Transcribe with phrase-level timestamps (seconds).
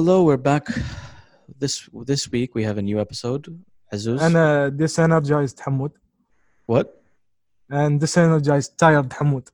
[0.00, 0.22] hello.
[0.24, 0.66] We're back.
[1.62, 1.74] This
[2.10, 3.42] this week we have a new episode.
[3.94, 4.20] Azuz.
[4.22, 5.90] انا disenergized حمود
[6.66, 6.86] what?
[7.70, 9.48] and disenergized tired حمود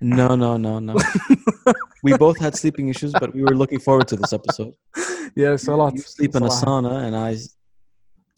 [0.00, 0.94] No, no, no, no.
[2.04, 4.74] we both had sleeping issues, but we were looking forward to this episode.
[5.36, 6.64] yes a lot You sleep in a صراحة.
[6.64, 7.36] sauna, and I.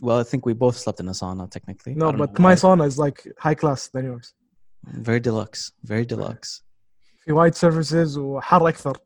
[0.02, 1.92] Well, I think we both slept in a sauna technically.
[1.92, 2.62] I no don't but know my why.
[2.62, 4.27] sauna is like high class than yours
[5.09, 6.62] very deluxe, very deluxe.
[7.24, 8.96] في وايد services وحر اكثر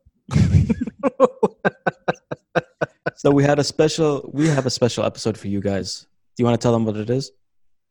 [3.19, 4.29] So we had a special.
[4.33, 6.07] We have a special episode for you guys.
[6.35, 7.31] Do you want to tell them what it is?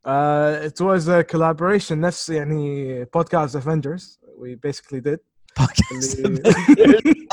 [0.05, 5.19] uh, it was a collaboration نفس يعني podcast Avengers we basically did
[5.59, 6.19] Podcast.
[6.25, 7.27] اللي-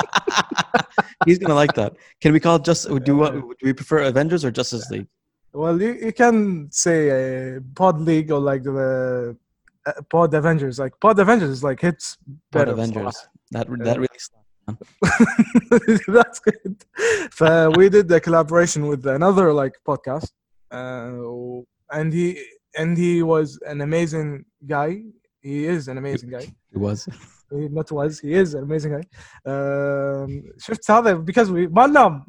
[1.26, 1.92] He's gonna like that.
[2.22, 2.88] Can we call it just?
[3.08, 3.34] Do what?
[3.34, 5.08] Do we prefer Avengers or Justice League?
[5.54, 9.36] well you, you can say uh, pod league or like the
[9.86, 13.16] uh, pod Avengers like pod Avengers is like hits What better Avengers?
[13.16, 13.28] صراحة.
[13.52, 14.08] That that really.
[16.08, 16.76] That's good.
[17.34, 20.32] So we did a collaboration with another like podcast,
[20.72, 21.64] uh,
[21.98, 22.44] and he
[22.78, 25.02] and he was an amazing guy.
[25.42, 26.46] He is an amazing guy.
[26.72, 27.08] It was.
[27.50, 28.20] He not was.
[28.20, 29.06] He is an amazing guy.
[29.52, 32.26] Um, شفت هذا because we ما ننام.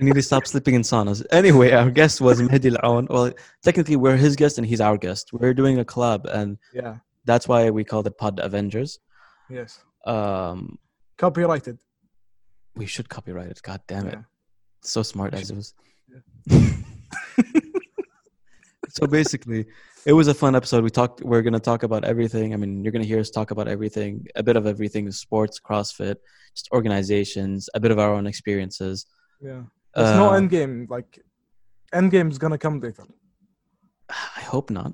[0.00, 1.26] We need to stop sleeping in saunas.
[1.32, 3.32] Anyway, our guest was Mehdi Al Well,
[3.64, 5.32] technically, we're his guest and he's our guest.
[5.32, 6.98] We're doing a collab, and yeah.
[7.24, 9.00] that's why we called it Pod Avengers.
[9.50, 9.80] Yes.
[10.06, 10.78] Um,
[11.17, 11.77] Copyrighted.
[12.75, 13.61] we should copyright it.
[13.61, 14.13] God damn it!
[14.13, 14.23] Yeah.
[14.81, 15.73] So smart as it was.
[16.47, 16.67] Yeah.
[18.89, 19.65] so basically,
[20.05, 20.83] it was a fun episode.
[20.83, 21.21] We talked.
[21.23, 22.53] We're gonna talk about everything.
[22.53, 26.15] I mean, you're gonna hear us talk about everything, a bit of everything: sports, CrossFit,
[26.55, 29.05] just organizations, a bit of our own experiences.
[29.41, 29.63] Yeah.
[29.95, 30.87] There's no Uh, end game.
[30.89, 31.19] Like
[31.93, 33.05] end game is gonna come later.
[34.09, 34.93] I hope not.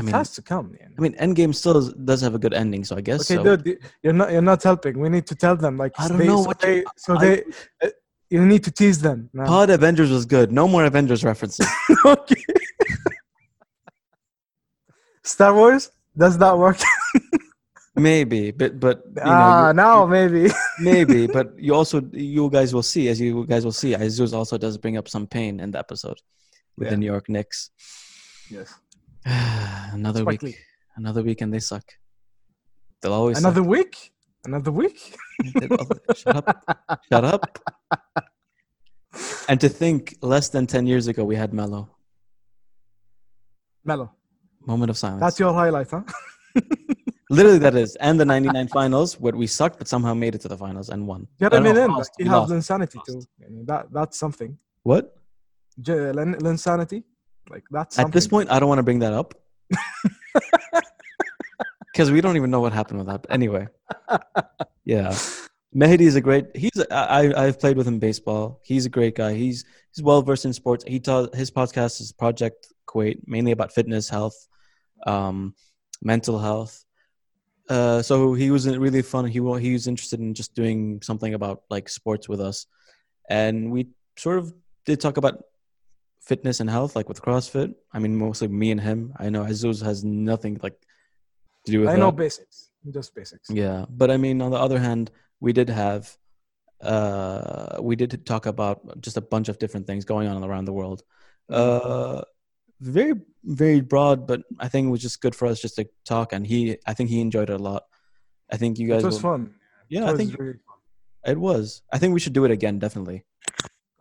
[0.00, 0.76] I mean, it has to come.
[0.80, 3.30] I mean, Endgame still is, does have a good ending, so I guess.
[3.30, 3.56] Okay, so.
[3.56, 4.98] dude, you're not you're not helping.
[4.98, 7.16] We need to tell them like I don't they, know so what they, you, so
[7.16, 7.44] I, they.
[7.82, 7.88] Uh,
[8.30, 9.28] you need to tease them.
[9.32, 9.46] Man.
[9.46, 10.52] Pod Avengers was good.
[10.52, 11.66] No more Avengers references.
[12.04, 12.44] okay.
[15.24, 16.78] Star Wars does not work.
[17.96, 23.20] maybe, but but ah, now maybe maybe, but you also you guys will see as
[23.20, 23.92] you guys will see.
[23.92, 26.18] Azus also does bring up some pain in the episode
[26.76, 26.90] with yeah.
[26.90, 27.70] the New York Knicks.
[28.48, 28.72] Yes.
[29.92, 30.56] another week, Lee.
[30.96, 31.84] another week, and they suck.
[33.00, 33.44] They'll always suck.
[33.44, 34.12] Another week.
[34.44, 35.16] Another week.
[36.16, 37.00] Shut up!
[37.12, 37.58] Shut up!
[39.48, 41.90] And to think, less than ten years ago, we had Melo.
[43.84, 44.12] Mellow.
[44.66, 45.20] Moment of silence.
[45.20, 46.02] That's your highlight, huh?
[47.30, 47.96] Literally, that is.
[47.96, 51.06] And the '99 finals, where we sucked, but somehow made it to the finals and
[51.06, 51.28] won.
[51.38, 51.62] Yeah, in.
[51.62, 53.08] we you have insanity lost.
[53.08, 53.22] too.
[53.44, 54.58] I mean, that that's something.
[54.82, 55.14] What?
[55.80, 57.04] J- uh, Lin- Insanity.
[57.50, 59.34] Like that's At this point, I don't want to bring that up
[61.92, 63.22] because we don't even know what happened with that.
[63.22, 63.66] But anyway,
[64.84, 65.08] yeah,
[65.74, 66.46] Mehdi is a great.
[66.54, 68.60] He's I I've played with him baseball.
[68.62, 69.34] He's a great guy.
[69.34, 70.84] He's he's well versed in sports.
[70.86, 74.46] He taught his podcast is Project Kuwait, mainly about fitness, health,
[75.04, 75.54] um,
[76.00, 76.84] mental health.
[77.68, 79.26] Uh, so he was really fun.
[79.26, 82.66] He he was interested in just doing something about like sports with us,
[83.28, 84.54] and we sort of
[84.86, 85.44] did talk about
[86.30, 87.70] fitness and health, like with CrossFit.
[87.94, 89.00] I mean, mostly me and him.
[89.24, 89.98] I know Azuz has
[90.30, 90.78] nothing like
[91.64, 91.98] to do with I that.
[92.02, 92.56] know basics.
[92.98, 93.46] Just basics.
[93.62, 95.04] Yeah, but I mean, on the other hand,
[95.44, 96.02] we did have,
[96.92, 98.76] uh, we did talk about
[99.06, 101.02] just a bunch of different things going on around the world.
[101.60, 102.22] Uh,
[102.80, 103.14] very,
[103.44, 106.46] very broad, but I think it was just good for us just to talk, and
[106.46, 107.82] he, I think he enjoyed it a lot.
[108.52, 109.54] I think you guys, It was will- fun.
[109.88, 110.78] yeah, It I think really fun.
[111.32, 111.82] it was.
[111.92, 113.24] I think we should do it again, definitely.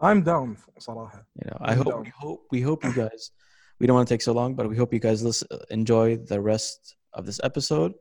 [0.00, 1.24] I'm down صراحة.
[1.42, 2.02] You know, I I'm hope, down.
[2.02, 3.30] we hope, we hope you guys.
[3.80, 6.40] We don't want to take so long, but we hope you guys listen, enjoy the
[6.40, 7.92] rest of this episode,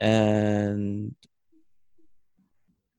[0.00, 1.14] and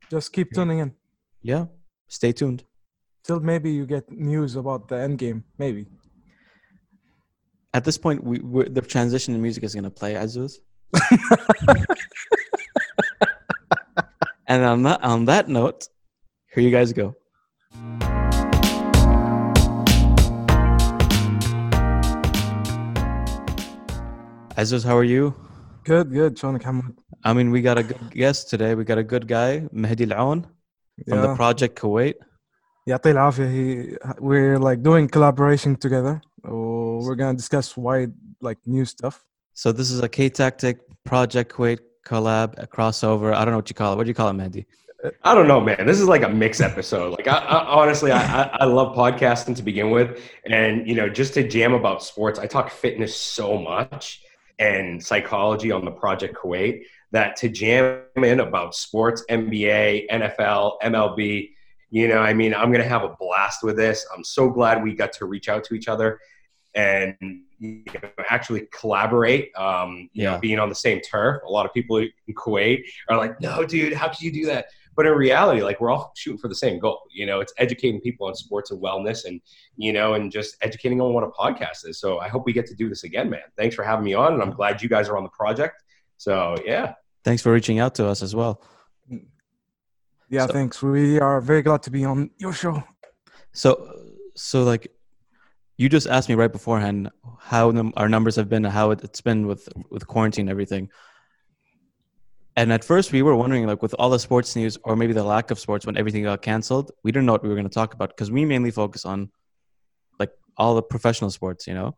[0.09, 0.93] Just keep tuning in
[1.41, 1.65] yeah,
[2.07, 2.63] stay tuned.
[3.23, 5.43] till maybe you get news about the end game.
[5.57, 5.85] Maybe.
[7.73, 10.53] At this point, we we're, the transition in music is going to play Azuz.
[14.47, 15.87] and on that on that note,
[16.53, 17.15] here you guys go.
[24.57, 25.33] Azuz, how are you?
[25.85, 26.37] Good, good.
[26.37, 26.95] شلونك حمود?
[27.23, 28.75] I mean, we got a good guest today.
[28.75, 30.45] We got a good guy, Mehdi Al
[31.07, 31.35] from the Yeah.
[31.35, 32.15] Project Kuwait.
[32.87, 33.47] يعطيه العافية.
[33.49, 36.21] He, we're like doing collaboration together.
[36.45, 39.23] Oh, we're gonna discuss wide like new stuff.
[39.53, 43.33] So this is a K Tactic Project Kuwait collab, a crossover.
[43.33, 43.97] I don't know what you call it.
[43.97, 44.65] What do you call it, Mehdi?
[45.23, 45.85] I don't know, man.
[45.85, 47.11] This is like a mix episode.
[47.17, 50.09] Like, I, I honestly, I, I, I love podcasting to begin with,
[50.57, 52.39] and you know, just to jam about sports.
[52.39, 54.21] I talk fitness so much
[54.58, 56.82] and psychology on the Project Kuwait
[57.12, 61.50] that to jam in about sports, NBA, NFL, MLB,
[61.90, 64.06] you know, I mean, I'm going to have a blast with this.
[64.16, 66.18] I'm so glad we got to reach out to each other
[66.74, 67.14] and
[67.58, 69.54] you know, actually collaborate.
[69.56, 70.32] Um, you Yeah.
[70.32, 71.42] know, being on the same turf.
[71.46, 74.66] A lot of people in Kuwait are like, "No, dude, how could you do that?"
[74.94, 77.00] But in reality, like we're all shooting for the same goal.
[77.12, 79.40] You know, it's educating people on sports and wellness, and
[79.76, 81.98] you know, and just educating on what a podcast is.
[81.98, 83.40] So I hope we get to do this again, man.
[83.56, 85.82] Thanks for having me on, and I'm glad you guys are on the project.
[86.18, 86.94] So yeah,
[87.24, 88.62] Thanks for reaching out to us as well.
[90.28, 90.82] Yeah, So- thanks.
[90.82, 92.82] We are very glad to be on your show.
[93.52, 93.92] So,
[94.34, 94.88] so like,
[95.76, 99.20] you just asked me right beforehand how num- our numbers have been, how it, it's
[99.20, 100.88] been with with quarantine and everything.
[102.56, 105.24] And at first, we were wondering, like, with all the sports news, or maybe the
[105.24, 107.74] lack of sports when everything got canceled, we didn't know what we were going to
[107.74, 109.30] talk about because we mainly focus on,
[110.18, 111.96] like, all the professional sports, you know.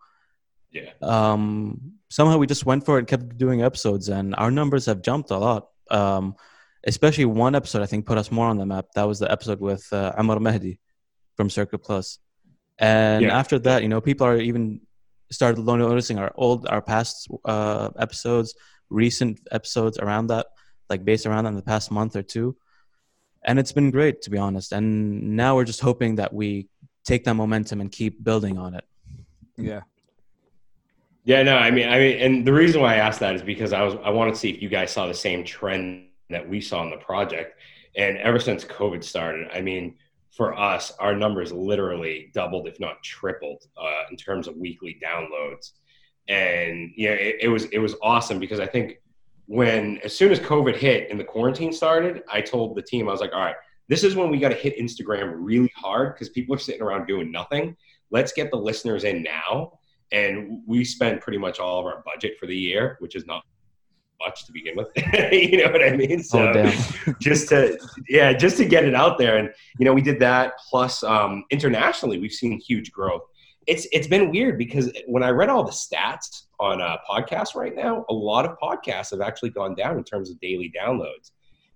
[0.71, 4.87] yeah, um, somehow we just went for it and kept doing episodes and our numbers
[4.87, 5.69] have jumped a lot.
[5.91, 6.35] Um,
[6.87, 8.87] especially one episode i think put us more on the map.
[8.95, 10.79] That was the episode with uh, amar mehdi
[11.37, 12.19] from circuit plus.
[12.79, 13.39] And Yeah.
[13.39, 14.81] after that you know people are even
[15.31, 18.55] started noticing our old our past uh, episodes
[18.91, 20.47] recent episodes around that
[20.91, 22.57] like based around that in the past month or two
[23.45, 26.69] and it's been great to be honest and now we're just hoping that we
[27.05, 28.85] take that momentum and keep building on it
[29.57, 29.81] Yeah.
[31.25, 31.43] yeah.
[31.43, 33.83] No, I mean, I mean, and the reason why I asked that is because I
[33.83, 36.83] was I wanted to see if you guys saw the same trend that we saw
[36.83, 37.59] in the project,
[37.97, 39.97] and ever since COVID started, I mean.
[40.37, 45.75] For us, our numbers literally doubled, if not tripled, uh, in terms of weekly downloads.
[46.29, 49.01] And you know it, it was it was awesome because I think
[49.47, 53.13] when as soon as COVID hit and the quarantine started, I told the team I
[53.13, 53.57] was like, all right,
[53.89, 57.07] this is when we got to hit Instagram really hard because people are sitting around
[57.07, 57.77] doing nothing.
[58.11, 59.79] Let's get the listeners in now,
[60.13, 63.43] and we spent pretty much all of our budget for the year, which is not
[64.25, 64.89] much to begin with.
[65.33, 66.23] you know what I mean?
[66.23, 67.79] So oh just to
[68.09, 71.45] yeah just to get it out there and you know we did that plus um,
[71.51, 73.23] internationally we've seen huge growth
[73.67, 77.75] it's it's been weird because when i read all the stats on uh, podcasts right
[77.75, 81.31] now a lot of podcasts have actually gone down in terms of daily downloads.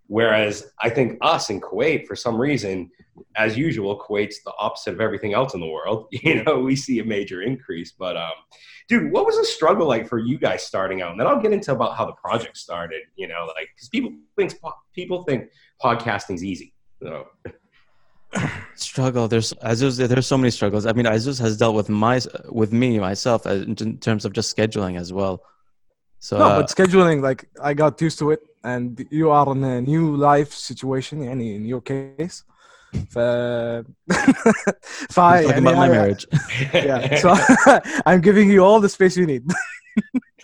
[0.06, 2.90] Whereas i think us in kuwait for some reason
[3.36, 6.06] as usual kuwait's the opposite of everything else in the world.
[6.22, 8.32] You know we see a major increase but um
[8.88, 11.10] dude what was the struggle like for you guys starting out?
[11.12, 14.12] And then i'll get into about how the project started you know like because people
[14.36, 14.54] think
[14.94, 15.50] people think
[15.82, 17.26] podcasting's easy so
[18.75, 22.71] struggle there's Aziz, there's so many struggles i mean Aziz has dealt with my with
[22.73, 25.43] me myself uh, in in terms of just scheduling as well
[26.19, 29.61] so No, uh, but scheduling, like I got used to it, and you are in
[29.61, 31.19] a new life situation.
[31.19, 32.45] يعني in your case,
[33.09, 33.19] ف...
[35.09, 35.19] ف...
[35.19, 36.25] I'm talking يعني about my I- marriage
[36.73, 37.29] Yeah, so
[38.05, 39.43] I'm giving you all the space you need.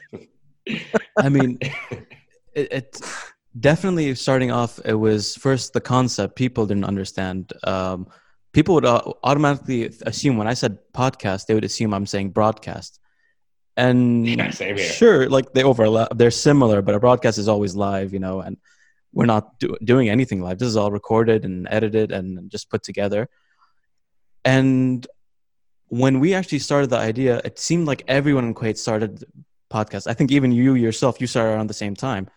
[1.26, 1.58] i mean
[2.60, 3.02] it, it
[3.59, 8.07] definitely starting off it was first the concept people didn't understand um,
[8.53, 13.01] people would automatically assume when i said podcast they would assume i'm saying broadcast.
[13.77, 18.21] And Yeah, sure like they overlap they're similar but a broadcast is always live you
[18.21, 18.57] know and
[19.13, 20.59] we're not do- doing anything live.
[20.59, 23.29] This is all recorded and edited and just put together.
[24.45, 25.07] And
[25.89, 29.25] when we actually started the idea it seemed like everyone in kuwait started
[29.73, 32.29] podcasts i think even you yourself you started around the same time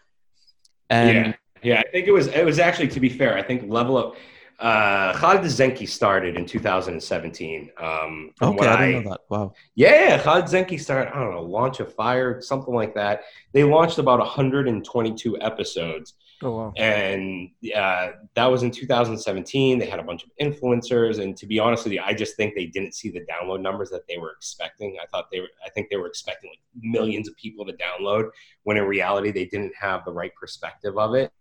[0.90, 1.80] and yeah, yeah.
[1.80, 2.28] I think it was.
[2.28, 4.16] It was actually, to be fair, I think Level Up.
[4.60, 7.70] Uh, Khalid Zenki started in 2017.
[7.80, 11.16] Um, okay i didn't know that wow Yeah, Khalid Zenki started.
[11.16, 13.22] I don't know, launch a fire, something like that.
[13.54, 16.74] They launched about 122 episodes, Oh wow!
[16.78, 19.80] and uh, that was in 2017.
[19.80, 22.54] They had a bunch of influencers, and to be honest with you, I just think
[22.54, 24.98] they didn't see the download numbers that they were expecting.
[25.02, 25.50] I thought they were.
[25.66, 28.30] I think they were expecting like millions of people to download,
[28.64, 31.32] when in reality they didn't have the right perspective of it.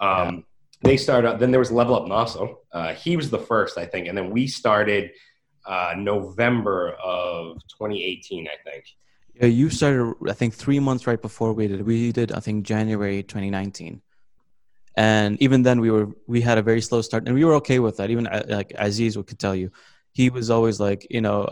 [0.00, 0.44] Um,
[0.82, 1.38] They started.
[1.38, 2.58] Then there was Level Up Naso.
[2.72, 5.12] Uh, he was the first, I think, and then we started
[5.64, 8.84] uh, November of 2018, I think.
[9.34, 12.64] Yeah, you started i think three months right before we did we did i think
[12.64, 14.02] january 2019
[14.96, 17.78] and even then we were we had a very slow start and we were okay
[17.78, 18.10] with that.
[18.10, 19.70] Even uh, like aziz could tell you
[20.12, 21.50] he was always like you know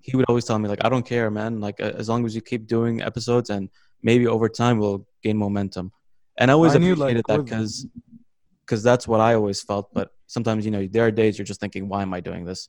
[0.00, 1.60] he would always tell me like i don't care man.
[1.60, 3.68] Like as long as you keep doing episodes and
[4.02, 5.92] maybe over time we'll gain momentum.
[6.38, 7.86] And i always I knew, like, appreciated that because
[8.64, 11.60] because that's what i always felt but sometimes you know there are days you're just
[11.60, 12.68] thinking why am i doing this?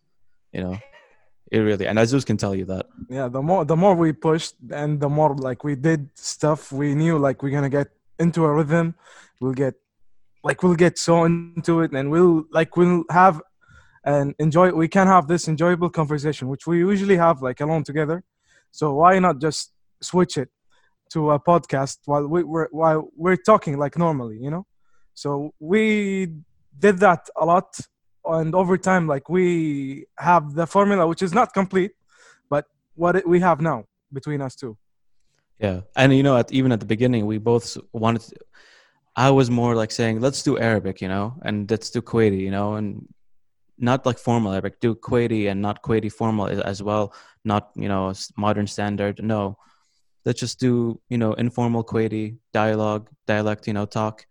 [0.52, 0.80] You know
[1.52, 4.56] it really and aziz can tell you that Yeah, the more the more we pushed,
[4.72, 7.90] and the more like we did stuff, we knew like we're gonna get
[8.20, 8.96] into a rhythm.
[9.42, 9.76] We'll get
[10.44, 13.42] like we'll get so into it, and we'll like we'll have
[14.04, 14.72] and enjoy.
[14.72, 18.24] We can have this enjoyable conversation, which we usually have like alone together.
[18.72, 20.50] So why not just switch it?
[21.10, 24.66] to a podcast while we were while we're talking like normally, you know.
[25.14, 26.28] So we
[26.78, 27.78] did that a lot,
[28.34, 31.92] and over time, like we have the formula, which is not complete,
[32.50, 34.78] but what we have now between us two.
[35.60, 38.22] Yeah, and you know, at, even at the beginning, we both wanted.
[38.22, 38.36] To,
[39.16, 42.52] I was more like saying, let's do Arabic, you know, and let's do Kuwaiti, you
[42.52, 43.06] know, and
[43.78, 48.14] not like formal Arabic, do Kuwaiti and not Kuwaiti formal as well, not you know
[48.38, 49.22] modern standard.
[49.24, 49.58] No,
[50.26, 54.26] let's just do you know informal Kuwaiti dialogue, dialect, you know, talk.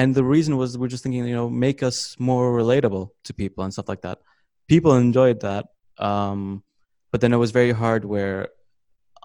[0.00, 3.60] And the reason was we're just thinking, you know, make us more relatable to people
[3.64, 4.18] and stuff like that.
[4.72, 5.64] People enjoyed that,
[6.10, 6.62] um,
[7.12, 8.48] but then it was very hard where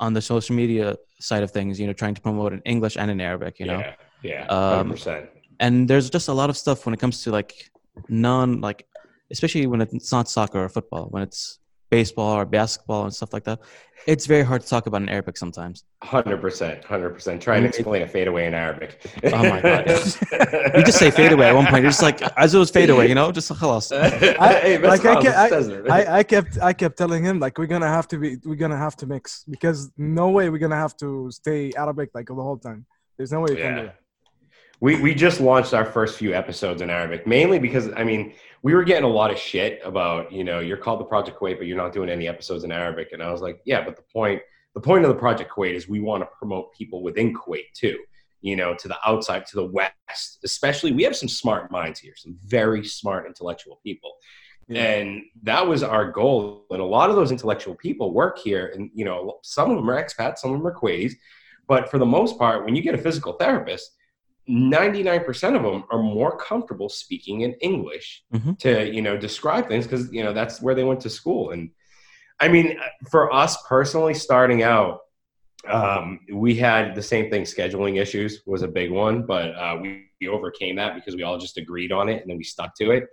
[0.06, 0.86] on the social media
[1.30, 3.80] side of things, you know, trying to promote in English and in Arabic, you know.
[3.80, 3.94] Yeah,
[4.32, 5.30] yeah, Um, 100%.
[5.66, 7.54] and there's just a lot of stuff when it comes to like
[8.10, 8.80] non like
[9.36, 13.44] especially when it's not soccer or football when it's baseball or basketball and stuff like
[13.44, 13.60] that
[14.08, 17.42] it's very hard to talk about in arabic sometimes Hundred percent, hundred percent.
[17.42, 19.04] Try and explain a fadeaway in Arabic.
[19.24, 22.54] Oh my God, you just say fade away at one point you're just like as
[22.54, 23.90] it was fade away you know just khalas.
[24.12, 26.02] hey, like I, Mescal I.
[26.04, 28.78] I, I kept I kept telling him like we're gonna have to be we're gonna
[28.78, 32.58] have to mix because no way we're gonna have to stay Arabic like the whole
[32.58, 32.86] time.
[33.18, 34.05] There's no way you can do Yeah.
[34.86, 38.76] We we just launched our first few episodes in Arabic, mainly because I mean we
[38.76, 41.66] were getting a lot of shit about you know you're called the Project Kuwait, but
[41.66, 44.44] you're not doing any episodes in Arabic, and I was like, yeah, but the point
[44.76, 47.98] the point of the Project Kuwait is we want to promote people within Kuwait too,
[48.42, 50.92] you know, to the outside, to the west, especially.
[50.92, 54.12] We have some smart minds here, some very smart intellectual people.
[54.70, 56.66] And that was our goal.
[56.70, 58.72] And a lot of those intellectual people work here.
[58.76, 61.14] And, you know, some of them are expats, some of them are Kuwaitis.
[61.68, 63.96] But for the most part, when you get a physical therapist,
[64.50, 68.58] 99% of them are more comfortable speaking in English Mhm.
[68.60, 71.52] to, you know, describe things because, you know, that's where they went to school.
[71.52, 71.72] And
[72.40, 72.78] I mean,
[73.10, 75.00] for us personally, starting out,
[75.68, 77.44] um, we had the same thing.
[77.44, 81.40] Scheduling issues was a big one, but uh, we, we overcame that because we all
[81.40, 83.08] just agreed on it and then we stuck to it.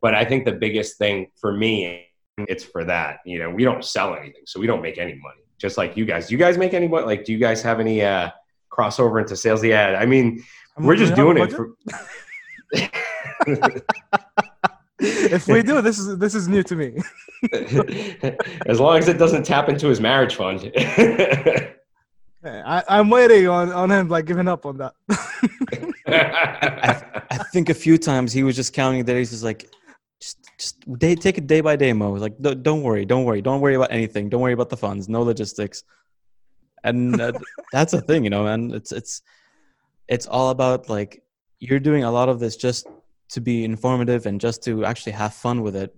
[0.00, 2.08] But I think the biggest thing for me,
[2.38, 3.18] it's for that.
[3.24, 5.42] You know, we don't sell anything, so we don't make any money.
[5.58, 6.26] Just like you guys.
[6.26, 7.06] Do you guys make any money?
[7.06, 8.30] Like, do you guys have any uh,
[8.72, 9.62] crossover into sales?
[9.62, 10.42] Yeah, I mean,
[10.76, 11.74] I mean, we're just doing it for.
[15.02, 16.98] if we do, this is this is new to me.
[18.66, 20.72] as long as it doesn't tap into his marriage fund.
[22.44, 24.94] I, I'm waiting on, on him like giving up on that.
[26.06, 29.70] i think a few times he was just counting the days he's like
[30.20, 33.40] just just day, take it day by day mo like "Don't- don't worry don't worry
[33.40, 35.84] don't worry about anything don't worry about the funds no logistics
[36.84, 37.32] and uh,
[37.72, 39.22] that's a thing you know man it's it's
[40.12, 41.22] it's all about like
[41.58, 42.86] you're doing a lot of this just
[43.30, 45.90] to be informative and just to actually have fun with it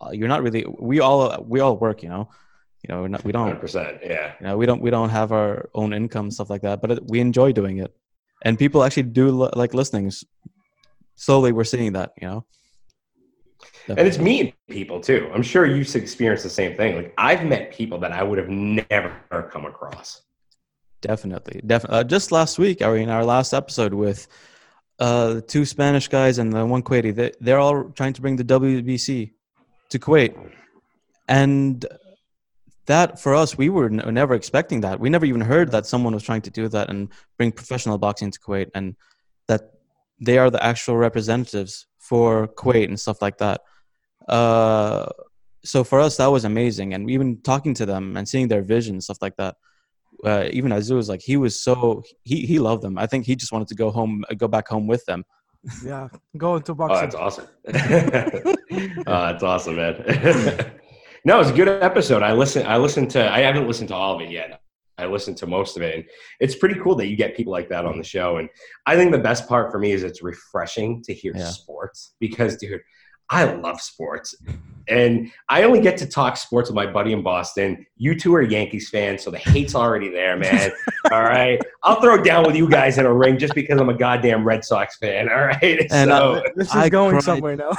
[0.00, 2.24] uh, you're not really we all we all work you know
[2.82, 3.98] you know we're not, we don't 100%.
[4.02, 4.32] Yeah.
[4.40, 7.00] you know we don't we don't have our own income stuff like that but it,
[7.12, 7.92] we enjoy doing it
[8.44, 10.10] and people actually do li- like listening
[11.16, 12.40] slowly we're seeing that you know
[13.88, 15.22] And it's meeting people too.
[15.34, 16.90] I'm sure you've experienced the same thing.
[16.96, 19.12] Like I've met people that I would have never
[19.52, 20.22] come across.
[21.00, 21.60] Definitely.
[21.66, 24.26] Definitely uh, just last week or in our last episode with
[24.98, 28.36] uh the two spanish guys and the one kuwaiti they, they're all trying to bring
[28.36, 29.30] the wbc
[29.88, 30.34] to kuwait.
[31.28, 31.86] And
[32.86, 35.00] that for us we were n- never expecting that.
[35.00, 38.30] We never even heard that someone was trying to do that and bring professional boxing
[38.30, 38.96] to kuwait and
[39.48, 39.72] that
[40.20, 43.62] they are the actual representatives for kuwait and stuff like that.
[44.28, 45.06] Uh
[45.64, 46.92] so for us that was amazing.
[46.94, 49.56] And even talking to them and seeing their vision stuff like that
[50.24, 52.98] uh, even Azuz, like he was so he he loved them.
[52.98, 55.24] I think he just wanted to go home, go back home with them.
[55.84, 57.00] yeah, go into Oh, boxing.
[57.00, 57.46] that's awesome.
[59.06, 59.94] oh, that's awesome, man.
[61.24, 62.22] no, it's a good episode.
[62.22, 62.66] I listen.
[62.66, 63.30] I listened to.
[63.30, 64.60] I haven't listened to all of it yet.
[64.98, 66.04] I listened to most of it, and
[66.40, 68.36] it's pretty cool that you get people like that on the show.
[68.36, 68.48] And
[68.86, 71.46] I think the best part for me is it's refreshing to hear Yeah.
[71.46, 72.80] sports because, dude,
[73.32, 74.34] I love sports,
[74.88, 77.86] and I only get to talk sports with my buddy in Boston.
[77.96, 80.72] You two are Yankees fans, so the hate's already there, man.
[81.12, 83.94] all right, I'll throw down with you guys in a ring just because I'm a
[83.96, 85.28] goddamn Red Sox fan.
[85.28, 86.32] All right, And, so.
[86.34, 87.22] uh, this is I going cried.
[87.22, 87.70] somewhere now.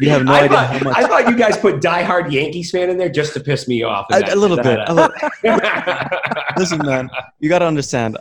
[0.00, 0.96] You have no I, idea thought, how much.
[0.96, 4.06] I thought you guys put diehard Yankees fan in there just to piss me off.
[4.10, 4.78] Is A, that- a little is bit.
[4.78, 6.10] that A little,
[6.56, 8.16] listen, man, you got to understand.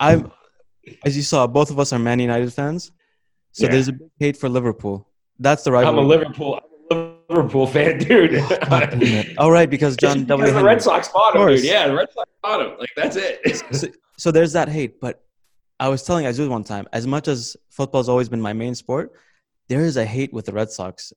[0.00, 0.32] I'm,
[1.04, 2.90] as you saw, both of us are Man United fans,
[3.52, 3.70] so Yeah.
[3.72, 5.08] there's a big hate for Liverpool.
[5.38, 5.86] That's the right.
[5.86, 8.34] I'm a Liverpool, I'm a Liverpool fan, dude.
[8.34, 8.58] Oh,
[9.38, 10.44] All oh, right, because John Just W.
[10.44, 11.64] because the Red Sox bought him, dude.
[11.64, 12.78] Yeah, the Red Sox bought him.
[12.78, 13.64] Like that's it.
[13.74, 15.00] so, so there's that hate.
[15.00, 15.22] But
[15.78, 19.12] I was telling Azuz one time, as much as football's always been my main sport,
[19.68, 21.12] there is a hate with the Red Sox.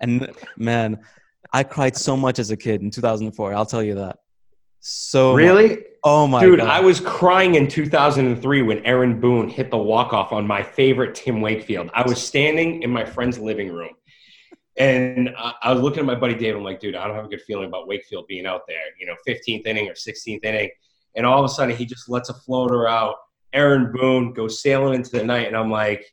[0.00, 1.00] And man,
[1.52, 3.54] I cried so much as a kid in 2004.
[3.54, 4.16] I'll tell you that.
[4.80, 5.34] So
[5.68, 5.84] much.
[6.10, 6.68] Oh my Dude, god.
[6.68, 11.42] I was crying in 2003 when Aaron Boone hit the walk-off on my favorite Tim
[11.42, 11.90] Wakefield.
[11.92, 13.92] I was standing in my friend's living room.
[14.78, 16.56] And I I was looking at my buddy Dave.
[16.56, 19.06] I'm like, dude, I don't have a good feeling about Wakefield being out there, you
[19.06, 20.70] know, 15th inning or 16th inning.
[21.14, 23.16] And all of a sudden, he just lets a floater out.
[23.52, 25.46] Aaron Boone goes sailing into the night.
[25.46, 26.06] And I'm like,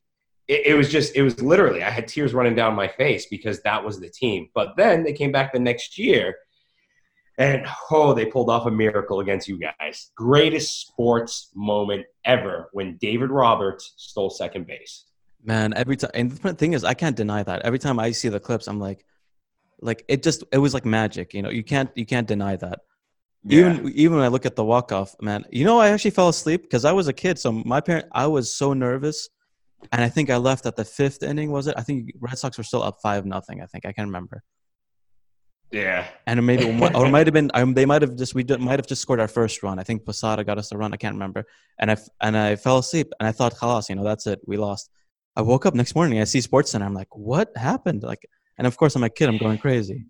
[0.49, 3.61] it, it was just, it was literally, I had tears running down my face because
[3.61, 4.49] that was the team.
[4.53, 6.35] But then they came back the next year
[7.37, 10.11] and oh, they pulled off a miracle against you guys.
[10.15, 15.05] Greatest sports moment ever when David Roberts stole second base.
[15.43, 17.61] Man, every time, and the thing is, I can't deny that.
[17.63, 19.05] Every time I see the clips, I'm like,
[19.81, 21.33] like it just, it was like magic.
[21.33, 22.79] You know, you can't, you can't deny that.
[23.43, 23.73] Yeah.
[23.73, 26.29] Even, even when I look at the walk off, man, you know, I actually fell
[26.29, 27.37] asleep because I was a kid.
[27.37, 29.29] So my parent, I was so nervous,
[29.91, 31.51] and I think I left at the fifth inning.
[31.51, 31.75] Was it?
[31.77, 33.61] I think Red Sox were still up five nothing.
[33.61, 34.41] I think I can't remember.
[35.75, 36.63] Yeah, And maybe,
[36.95, 39.01] or it might have been, um, they might have just, we did, might have just
[39.01, 39.77] scored our first run.
[39.77, 40.93] I think Posada got us a run.
[40.93, 41.45] I can't remember.
[41.77, 44.39] And I, and I fell asleep and I thought, Khalas, you know, that's it.
[44.47, 44.89] We lost.
[45.35, 46.21] I woke up next morning.
[46.21, 46.85] I see Sports Center.
[46.85, 48.03] I'm like, what happened?
[48.03, 48.25] Like,
[48.57, 49.27] and of course, I'm a kid.
[49.27, 50.05] I'm going crazy.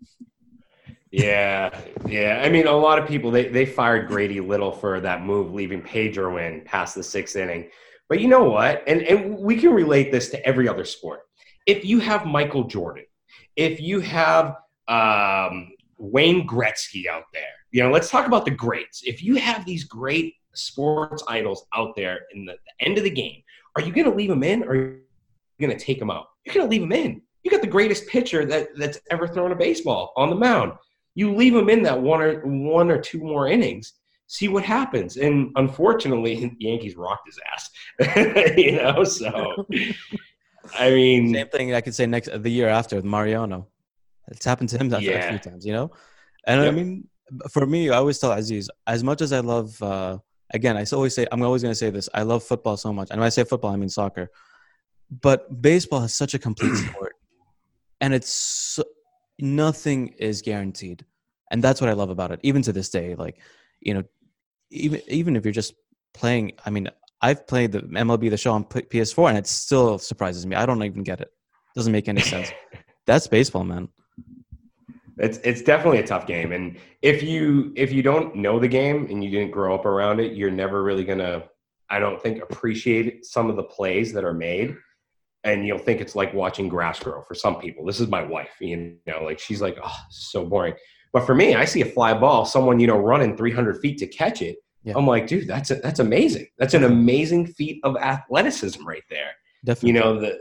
[1.10, 2.42] yeah, yeah.
[2.44, 5.82] I mean, a lot of people they they fired Grady Little for that move, leaving
[5.82, 7.70] Pedro in past the sixth inning.
[8.08, 8.84] But you know what?
[8.86, 11.22] And and we can relate this to every other sport.
[11.66, 13.06] If you have Michael Jordan,
[13.56, 14.54] if you have
[14.88, 19.02] um, Wayne Gretzky out there, you know, let's talk about the greats.
[19.04, 23.10] If you have these great sports idols out there in the, the end of the
[23.10, 23.42] game,
[23.76, 25.00] are you going to leave them in or are you
[25.60, 26.26] going to take them out?
[26.44, 27.22] You're going to leave them in.
[27.42, 30.72] You got the greatest pitcher that, that's ever thrown a baseball on the mound.
[31.14, 33.94] You leave them in that one or one or two more innings.
[34.26, 35.16] See what happens.
[35.16, 38.56] And unfortunately, the Yankees rocked his ass.
[38.56, 39.66] you know, so
[40.78, 43.68] I mean, Same thing I could say next the year after with Mariano.
[44.28, 45.90] It's happened to him that a few times, you know.
[46.46, 47.08] And I mean,
[47.50, 50.18] for me, I always tell Aziz, as much as I love, uh,
[50.52, 53.10] again, I always say, I'm always going to say this: I love football so much,
[53.10, 54.30] and when I say football, I mean soccer.
[55.10, 57.14] But baseball has such a complete sport,
[58.00, 58.84] and it's so,
[59.38, 61.04] nothing is guaranteed,
[61.50, 62.40] and that's what I love about it.
[62.42, 63.38] Even to this day, like
[63.80, 64.04] you know,
[64.70, 65.74] even even if you're just
[66.14, 66.88] playing, I mean,
[67.20, 70.56] I've played the MLB the Show on PS4, and it still surprises me.
[70.56, 71.28] I don't even get it.
[71.74, 72.50] Doesn't make any sense.
[73.06, 73.88] That's baseball, man.
[75.18, 79.06] It's it's definitely a tough game and if you if you don't know the game
[79.10, 81.42] and you didn't grow up around it you're never really gonna
[81.88, 84.76] i don't think appreciate some of the plays that are made.
[85.44, 87.84] And you'll think it's like watching grass grow for some people.
[87.84, 90.74] This is my wife you know like she's like oh so boring.
[91.12, 94.06] But for me i see a fly ball someone you know running 300 feet to
[94.06, 94.56] catch it.
[94.82, 94.94] Yeah.
[94.96, 96.48] i'm like dude that's a, that's amazing.
[96.58, 99.32] That's an amazing feat of athleticism right there.
[99.64, 99.88] Definitely.
[99.88, 100.38] you know the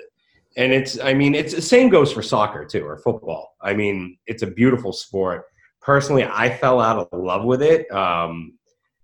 [0.56, 3.56] and it's i mean it's the same goes for soccer too or football.
[3.62, 5.46] I mean it's a beautiful sport.
[5.82, 8.58] Personally i fell out of love with it um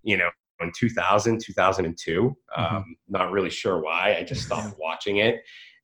[0.04, 0.30] you know
[0.62, 4.16] in 2000 2002 um not really sure why.
[4.18, 5.42] I just stopped watching it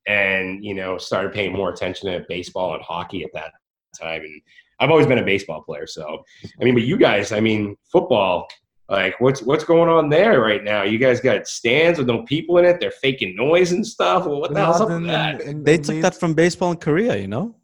[0.07, 3.51] and you know started paying more attention to baseball and hockey at that
[3.99, 4.21] time.
[4.21, 4.41] And
[4.79, 6.23] i've always been a baseball player so
[6.59, 8.47] i mean but you guys i mean football
[8.89, 10.83] like what's what's going on there right now?
[10.83, 12.79] You guys got stands with no people in it.
[12.79, 14.25] They're faking noise and stuff.
[14.25, 15.41] Well, what the hell's up with that?
[15.41, 17.55] and- and They took that from baseball in Korea, you know.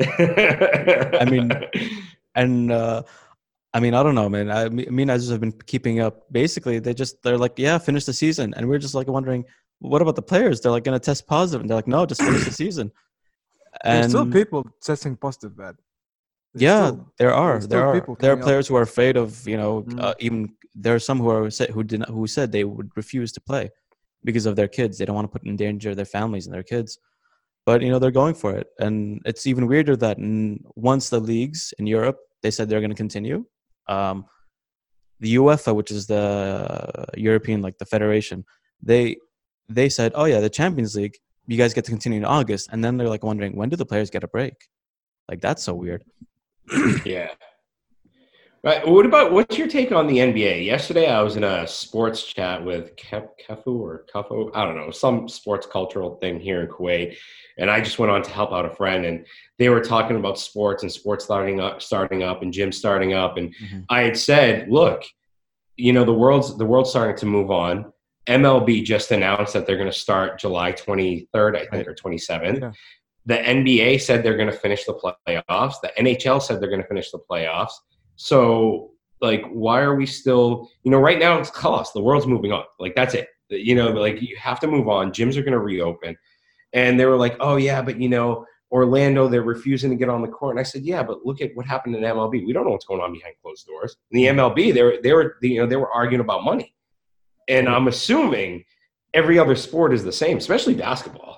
[0.00, 1.50] I mean,
[2.34, 3.02] And uh,
[3.74, 4.48] I mean, I don't know, man.
[4.50, 6.30] I me me and Aziz have been keeping up.
[6.32, 9.44] Basically, they just they're like, yeah, finish the season, and we're just like wondering,
[9.80, 10.60] what about the players?
[10.60, 12.92] They're like going to test positive, and they're like, no, just finish the season.
[13.84, 15.76] There's And still people testing positive, bad.
[16.54, 18.40] There's yeah, still- there are there are there are coming up.
[18.42, 20.00] players who are afraid of you know Mm.
[20.00, 20.38] uh, even
[20.74, 23.40] there are some who are said who did not, who said they would refuse to
[23.40, 23.70] play
[24.24, 24.98] because of their kids.
[24.98, 26.98] They don't want to put in danger their families and their kids.
[27.66, 31.20] But you know they're going for it, and it's even weirder that n- once the
[31.20, 33.44] leagues in Europe they said they're going to continue.
[33.88, 34.24] Um,
[35.20, 36.22] the UEFA, which is the
[37.16, 38.44] European like the federation,
[38.82, 39.16] they
[39.68, 42.82] they said, oh yeah, the Champions League, you guys get to continue in August, and
[42.82, 44.54] then they're like wondering when do the players get a break?
[45.28, 46.04] Like that's so weird.
[47.04, 47.30] Yeah.
[48.64, 48.86] Right.
[48.86, 50.64] What about what's your take on the NBA?
[50.64, 54.90] Yesterday, I was in a sports chat with Kef, Kefu or Kefo, I don't know,
[54.90, 57.16] some sports cultural thing here in Kuwait,
[57.56, 59.24] and I just went on to help out a friend, and
[59.58, 63.36] they were talking about sports and sports starting up, starting up, and gyms starting up,
[63.36, 63.84] and Mhm.
[63.90, 65.04] I had said, look,
[65.76, 67.92] you know, the world's the world's starting to move on.
[68.26, 72.60] MLB just announced that they're going to start July 23rd, I think, or 27th.
[72.60, 72.72] Yeah.
[73.28, 75.74] The NBA said they're going to finish the playoffs.
[75.82, 77.72] The NHL said they're going to finish the playoffs.
[78.16, 81.92] So, like, why are we still, you know, right now it's chaos.
[81.92, 82.64] The world's moving on.
[82.80, 83.28] Like, that's it.
[83.50, 85.12] You know, like, you have to move on.
[85.12, 86.16] Gyms are going to reopen.
[86.72, 90.22] And they were like, oh, yeah, but, you know, Orlando, they're refusing to get on
[90.22, 90.52] the court.
[90.52, 92.46] And I said, yeah, but look at what happened in MLB.
[92.46, 93.96] We don't know what's going on behind closed doors.
[94.10, 96.74] In the MLB, they were, they were, you know, they were arguing about money.
[97.46, 98.64] And I'm assuming
[99.12, 101.37] every other sport is the same, especially basketball.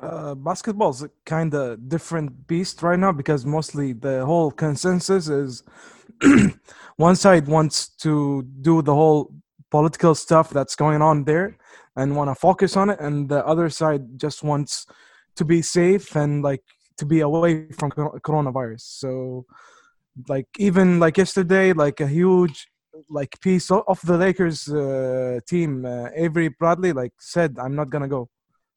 [0.00, 5.62] Uh, basketball a kind of different beast right now because mostly the whole consensus is
[6.96, 9.34] one side wants to do the whole
[9.70, 11.56] political stuff that's going on there
[11.96, 14.86] and want to focus on it, and the other side just wants
[15.36, 16.62] to be safe and like
[16.96, 18.82] to be away from coronavirus.
[18.82, 19.46] So,
[20.28, 22.68] like even like yesterday, like a huge
[23.08, 28.08] like piece of the Lakers uh, team, uh, Avery Bradley, like said, "I'm not gonna
[28.08, 28.28] go."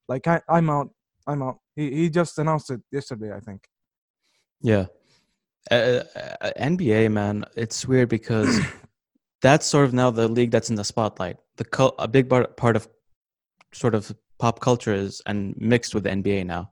[0.08, 0.90] Like I, I'm out.
[1.28, 1.58] I'm out.
[1.76, 3.62] He he just announced it yesterday, I think.
[4.62, 4.86] Yeah.
[5.72, 6.04] Uh,
[6.42, 8.60] uh, NBA, man, it's weird because
[9.42, 11.38] that's sort of now the league that's in the spotlight.
[11.58, 12.88] The cul- a big part part of
[13.74, 16.70] sort of pop culture is and mixed with the NBA now,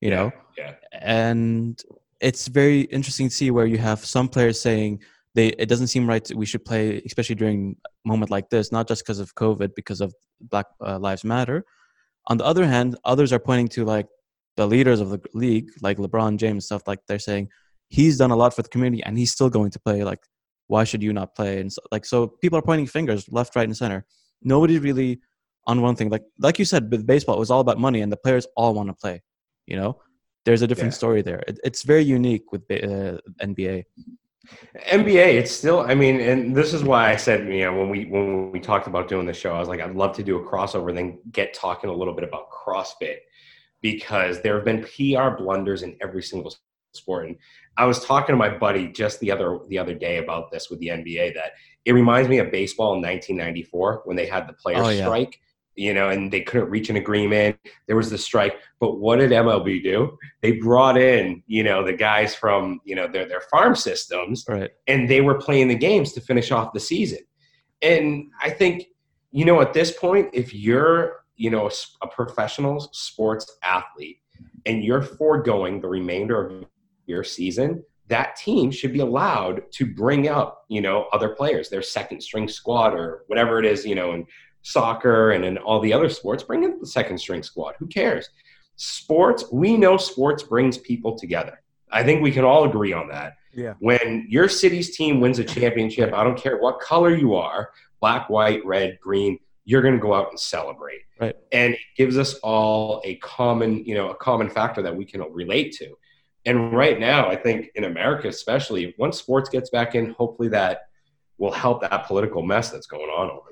[0.00, 0.32] you Yeah, know.
[0.56, 0.74] yeah.
[1.00, 1.80] And
[2.20, 5.00] it's very interesting to see where you have some players saying
[5.34, 8.72] they it doesn't seem right that we should play, especially during a moment like this,
[8.72, 11.64] not just because of COVID, because of Black uh, Lives Matter.
[12.30, 14.06] On the other hand, others are pointing to like
[14.56, 17.48] the leaders of the league, like LeBron James stuff, like they're saying
[17.88, 20.04] he's done a lot for the community and he's still going to play.
[20.04, 20.20] Like,
[20.68, 21.60] why should you not play?
[21.60, 24.06] And so, like, so people are pointing fingers left, right, and center.
[24.42, 25.20] Nobody's really
[25.66, 26.08] on one thing.
[26.08, 28.74] Like, like you said, with baseball, it was all about money, and the players all
[28.74, 29.22] want to play.
[29.66, 30.00] You know,
[30.44, 30.98] there's a different Yeah.
[30.98, 31.42] story there.
[31.48, 33.84] It, it's very unique with uh, NBA.
[34.90, 35.80] NBA, it's still.
[35.80, 38.86] I mean, and this is why I said, you know, when we when we talked
[38.86, 41.18] about doing the show, I was like, I'd love to do a crossover, and then
[41.32, 43.16] get talking a little bit about CrossFit
[43.82, 46.54] because there have been PR blunders in every single
[46.92, 47.26] sport.
[47.28, 47.36] And
[47.76, 50.80] I was talking to my buddy just the other the other day about this with
[50.80, 51.52] the NBA that
[51.84, 55.04] it reminds me of baseball in 1994 when they had the players Oh, yeah.
[55.04, 55.40] strike.
[55.76, 57.56] You know, and they couldn't reach an agreement.
[57.86, 60.18] There was the strike, but what did MLB do?
[60.42, 64.70] They brought in, you know, the guys from, you know, their their farm systems, Right.
[64.88, 67.20] and they were playing the games to finish off the season.
[67.82, 68.86] And I think,
[69.30, 71.70] you know, at this point, if you're, you know,
[72.02, 74.18] a professional sports athlete
[74.66, 76.66] and you're foregoing the remainder of
[77.06, 81.80] your season, that team should be allowed to bring up, you know, other players, their
[81.80, 84.26] second string squad or whatever it is, you know, in
[84.62, 87.74] soccer and in all the other sports, bring in the second string squad.
[87.78, 88.28] Who cares?
[88.76, 91.62] Sports, we know sports brings people together.
[91.90, 93.74] I think we can all agree on that Yeah.
[93.80, 97.70] when your city's team wins a championship, I don't care what color you are
[98.00, 101.02] black, white, red, green you're going to go out and celebrate.
[101.20, 101.36] Right.
[101.52, 105.20] And it gives us all a common, you know, a common factor that we can
[105.32, 105.94] relate to.
[106.46, 110.88] And right now, I think in America, especially, once sports gets back in, hopefully that
[111.36, 113.49] will help that political mess that's going on over.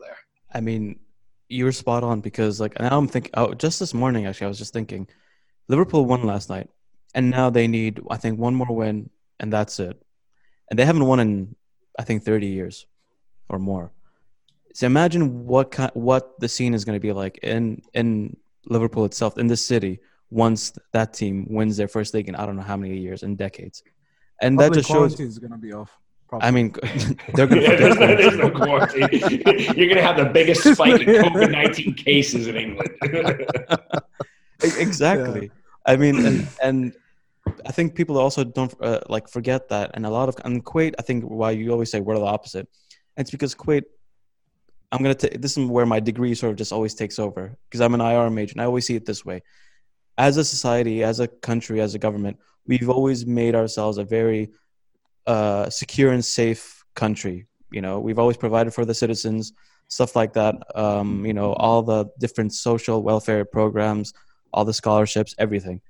[0.53, 1.01] I mean,
[1.49, 3.33] you were spot on because like now I'm thinking.
[3.35, 5.09] Oh, just this morning actually, I was just thinking,
[5.69, 6.69] Liverpool won last night,
[7.15, 10.01] and now they need I think one more win, and that's it.
[10.71, 11.57] And they haven't won in
[11.99, 12.87] I think 30 years
[13.49, 13.93] or more.
[14.75, 19.05] So imagine what kind, what the scene is going to be like in in Liverpool
[19.05, 22.63] itself, in this city, once that team wins their first league in I don't know
[22.63, 23.83] how many years and decades.
[24.41, 25.19] And that just shows.
[25.19, 25.99] is gonna be off.
[26.41, 26.75] I mean,
[27.35, 29.09] they're going Yeah, there's, no, there's no quarantine.
[29.13, 32.91] You're going to have the biggest spike in COVID 19 cases in England.
[34.63, 35.51] Exactly
[35.89, 36.93] i mean and, and
[37.67, 40.95] i think people also don't uh, like forget that and a lot of and kuwait
[40.99, 42.69] i think why you always say we're the opposite
[43.17, 43.85] it's because kuwait
[44.93, 47.57] i'm going to take this is where my degree sort of just always takes over
[47.65, 49.43] because i'm an ir major and i always see it this way
[50.19, 52.37] as a society as a country as a government
[52.67, 54.51] we've always made ourselves a very
[55.29, 56.63] uh, secure and safe
[56.95, 59.53] country you know we've always provided for the citizens
[59.89, 64.13] stuff like that um, you know all the different social welfare programs
[64.53, 65.81] all the scholarships, everything.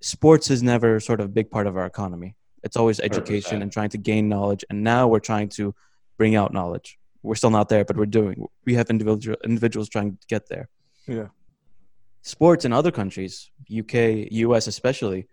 [0.00, 2.34] Sports is never sort of a big part of our economy.
[2.62, 3.62] It's always education 100%.
[3.62, 4.64] and trying to gain knowledge.
[4.70, 5.74] And now we're trying to
[6.16, 6.98] bring out knowledge.
[7.22, 8.46] We're still not there, but we're doing.
[8.64, 10.68] We have individual individuals trying to get there.
[11.06, 11.28] Yeah.
[12.22, 15.26] Sports in other countries, UK, US especially,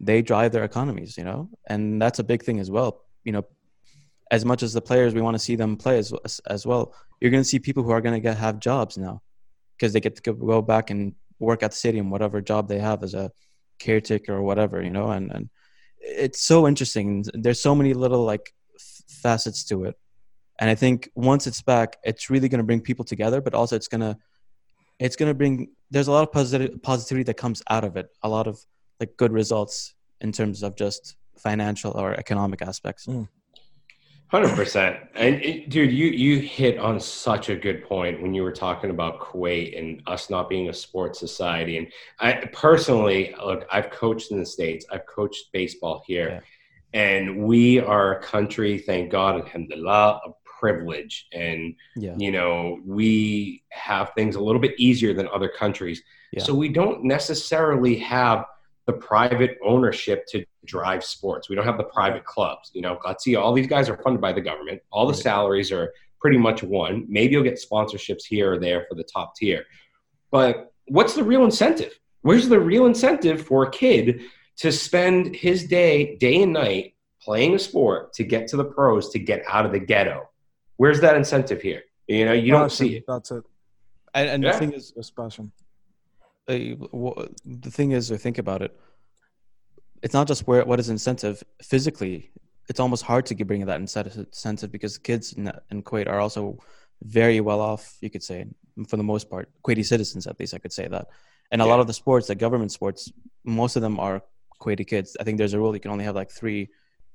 [0.00, 1.16] they drive their economies.
[1.16, 3.04] You know, and that's a big thing as well.
[3.24, 3.44] You know,
[4.30, 6.94] as much as the players, we want to see them play as as, as well.
[7.20, 9.22] You're going to see people who are going to get have jobs now
[9.76, 13.02] because they get to go- back and work at the stadium, whatever job they have
[13.02, 13.30] as a
[13.78, 15.48] caretaker or whatever, you know, and, and
[16.00, 17.24] it's so interesting.
[17.32, 18.52] There's so many little like
[19.08, 19.96] facets to it.
[20.58, 23.76] And I think once it's back, it's really going to bring people together, but also
[23.76, 24.16] it's going to,
[24.98, 28.08] it's going to bring, there's a lot of positive positivity that comes out of it.
[28.22, 28.58] A lot of
[29.00, 33.06] like good results in terms of just financial or economic aspects.
[33.06, 33.28] Mm.
[34.30, 38.42] Hundred percent, and it, dude, you you hit on such a good point when you
[38.42, 41.78] were talking about Kuwait and us not being a sports society.
[41.78, 41.86] And
[42.20, 46.42] I personally, look, I've coached in the states, I've coached baseball here,
[46.92, 47.00] yeah.
[47.00, 52.14] and we are a country, thank God, alhamdulillah, of privilege, and yeah.
[52.18, 56.02] you know we have things a little bit easier than other countries.
[56.32, 56.42] Yeah.
[56.42, 58.44] So we don't necessarily have
[58.88, 61.50] the private ownership to drive sports.
[61.50, 62.70] We don't have the private clubs.
[62.72, 64.80] You know, let's see, all these guys are funded by the government.
[64.90, 67.04] All the salaries are pretty much one.
[67.06, 69.66] Maybe you'll get sponsorships here or there for the top tier.
[70.30, 72.00] But what's the real incentive?
[72.22, 74.22] Where's the real incentive for a kid
[74.56, 79.10] to spend his day, day and night, playing a sport to get to the pros,
[79.10, 80.30] to get out of the ghetto?
[80.78, 81.82] Where's that incentive here?
[82.06, 83.04] You know, you don't see it.
[83.06, 83.44] That's it.
[84.14, 84.52] And, and yeah.
[84.52, 84.94] the thing is,
[86.48, 88.78] the thing is, or think about it,
[90.02, 92.30] it's not just where what is incentive physically.
[92.68, 96.58] It's almost hard to bring that incentive because kids in, in Kuwait are also
[97.02, 97.96] very well off.
[98.00, 98.46] You could say,
[98.86, 100.54] for the most part, Kuwaiti citizens at least.
[100.54, 101.08] I could say that,
[101.50, 101.70] and a yeah.
[101.70, 103.12] lot of the sports, the government sports,
[103.44, 104.22] most of them are
[104.60, 105.16] Kuwaiti kids.
[105.20, 106.68] I think there's a rule you can only have like three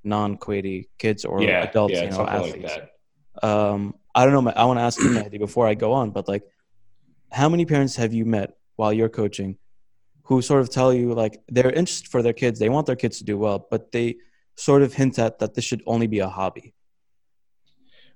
[0.03, 2.73] non-Kuwaiti kids or yeah, adults, yeah, you know, athletes.
[2.75, 4.51] Like um, I don't know.
[4.51, 6.43] I want to ask you, Mehdi, before I go on, but like,
[7.31, 9.57] how many parents have you met while you're coaching
[10.23, 13.17] who sort of tell you like they're interested for their kids they want their kids
[13.17, 14.15] to do well but they
[14.55, 16.73] sort of hint at that this should only be a hobby.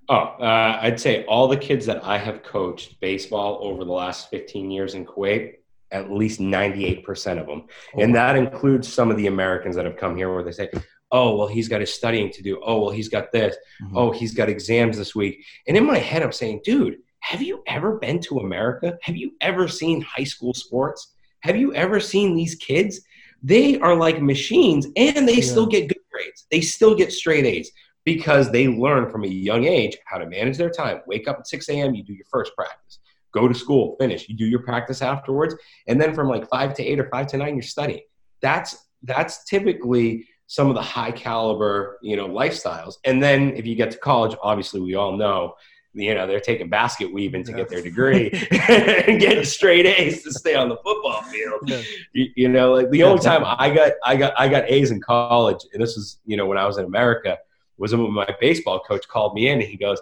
[0.10, 4.30] Oh uh, i'd say all the kids that i have coached baseball over the last
[4.30, 5.56] 15 years in kuwait
[5.90, 7.64] at least 98% of them.
[7.96, 10.70] Oh, and that includes some of the americans that have come here where they say
[11.12, 12.62] oh well he's got his studying to do.
[12.64, 13.56] Oh well he's got this.
[13.84, 13.98] Mm-hmm.
[13.98, 15.46] oh he's got exams this week.
[15.68, 18.98] And in my head i'm saying dude have you ever been to America?
[19.02, 21.14] Have you ever seen high school sports?
[21.42, 23.02] Have you ever seen these kids?
[23.44, 25.44] They are like machines and they yeah.
[25.44, 26.48] still get good grades.
[26.50, 27.70] They still get straight A's
[28.06, 31.02] because they learn from a young age how to manage their time.
[31.06, 33.00] Wake up at 6 a.m., you do your first practice.
[33.34, 34.30] Go to school, finish.
[34.30, 35.54] You do your practice afterwards.
[35.88, 38.04] And then from like five to eight or five to nine, you're studying.
[38.42, 42.96] That's that's typically some of the high caliber, you know, lifestyles.
[43.04, 45.56] And then if you get to college, obviously we all know
[45.98, 48.30] you know they're taking basket weaving to get their degree
[48.70, 51.62] and getting straight A's to stay on the football field.
[51.66, 51.82] Yeah.
[52.14, 54.92] You, you, know, like the yeah, only time I got I got I got A's
[54.92, 57.38] in college, and this was you know when I was in America,
[57.78, 60.00] was when my baseball coach called me in and he goes,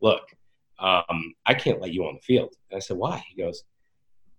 [0.00, 0.22] "Look,
[0.78, 3.62] um, I can't let you on the field." And I said, "Why?" He goes,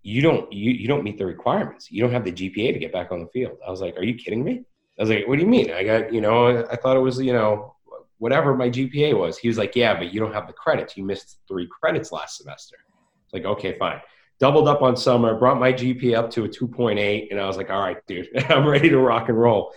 [0.02, 1.90] "You don't you you don't meet the requirements.
[1.90, 4.04] You don't have the GPA to get back on the field." I was like, "Are
[4.04, 4.64] you kidding me?"
[4.98, 5.70] I was like, "What do you mean?
[5.72, 7.74] I got you know I thought it was you know
[8.18, 9.38] whatever my GPA was.
[9.38, 10.96] He was like, yeah, but you don't have the credits.
[10.96, 12.76] You missed three credits last semester.
[13.24, 14.00] It's like, okay, fine.
[14.40, 17.70] Doubled up on summer, brought my GPA up to a 2.8, and I was like,
[17.70, 19.72] all right, dude, I'm ready to rock and roll.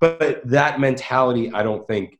[0.00, 2.18] But that mentality, I don't think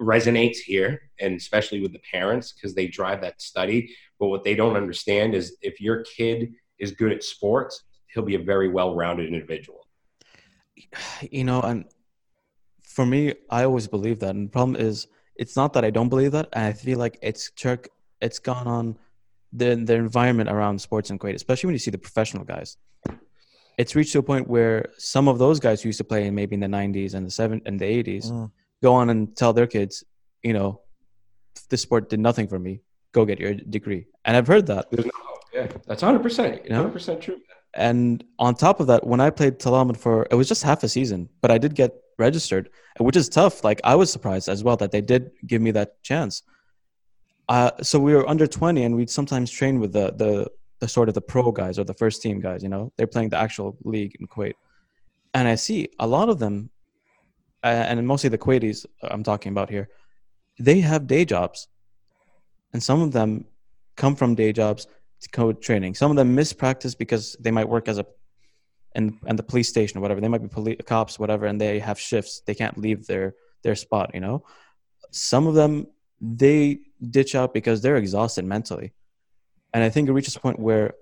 [0.00, 3.94] resonates here, and especially with the parents because they drive that study.
[4.18, 7.82] But what they don't understand is if your kid is good at sports,
[8.12, 9.86] he'll be a very well-rounded individual.
[11.30, 11.84] You know, and
[12.92, 14.34] for me, I always believe that.
[14.34, 16.48] And the problem is, it's not that I don't believe that.
[16.52, 17.88] And I feel like it's Turk,
[18.20, 18.96] it's gone on
[19.52, 22.76] the the environment around sports in Kuwait, especially when you see the professional guys.
[23.78, 26.34] It's reached to a point where some of those guys who used to play in
[26.34, 28.50] maybe in the '90s and the '70s and the '80s mm.
[28.82, 30.04] go on and tell their kids,
[30.42, 30.82] you know,
[31.70, 32.82] this sport did nothing for me.
[33.12, 34.06] Go get your degree.
[34.24, 34.86] And I've heard that.
[35.52, 37.40] Yeah, that's 100 percent 100 percent true.
[37.74, 40.88] And on top of that, when I played Tadamon for it was just half a
[40.88, 43.64] season, but I did get registered, which is tough.
[43.64, 46.42] Like I was surprised as well that they did give me that chance.
[47.48, 51.08] Uh, so we were under 20 and we'd sometimes train with the, the, the sort
[51.08, 53.76] of the pro guys or the first team guys, you know, they're playing the actual
[53.84, 54.54] league in Kuwait.
[55.34, 56.70] And I see a lot of them,
[57.64, 59.88] uh, and mostly the Kuwaitis I'm talking about here,
[60.58, 61.68] they have day jobs.
[62.72, 63.46] And some of them
[63.96, 64.86] come from day jobs
[65.28, 65.94] code training.
[65.94, 68.06] Some of them miss practice because they might work as a
[68.94, 70.20] and and the police station or whatever.
[70.20, 72.42] They might be police cops, whatever, and they have shifts.
[72.46, 74.10] They can't leave their their spot.
[74.14, 74.44] You know,
[75.10, 75.86] some of them
[76.20, 76.80] they
[77.10, 78.92] ditch out because they're exhausted mentally,
[79.72, 80.94] and I think it reaches a point where,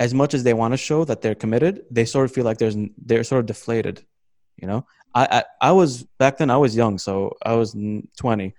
[0.00, 2.58] as much as they want to show that they're committed, they sort of feel like
[2.58, 4.04] there's they're sort of deflated.
[4.56, 7.76] You know, I, I I was back then I was young, so I was
[8.16, 8.54] twenty.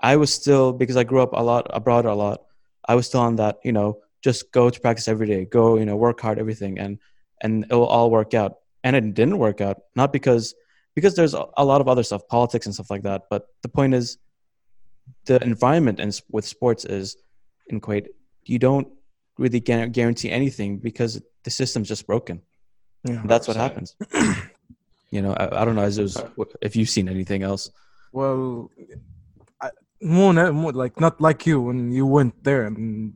[0.00, 2.45] I was still because I grew up a lot abroad a lot.
[2.88, 5.84] I was still on that, you know, just go to practice every day, go, you
[5.84, 6.98] know, work hard, everything, and
[7.42, 8.56] and it will all work out.
[8.82, 10.54] And it didn't work out, not because
[10.94, 13.24] because there's a lot of other stuff, politics and stuff like that.
[13.28, 14.18] But the point is,
[15.26, 17.16] the environment and with sports is
[17.66, 18.08] in Kuwait,
[18.44, 18.88] you don't
[19.38, 22.40] really guarantee anything because the system's just broken.
[23.04, 23.94] Yeah, that's what happens.
[25.10, 25.98] you know, I, I, don't know as
[26.62, 27.70] if you've seen anything else.
[28.12, 28.70] Well,
[30.02, 30.44] more, eh?
[30.44, 33.12] ne- more like not like you when you went there, and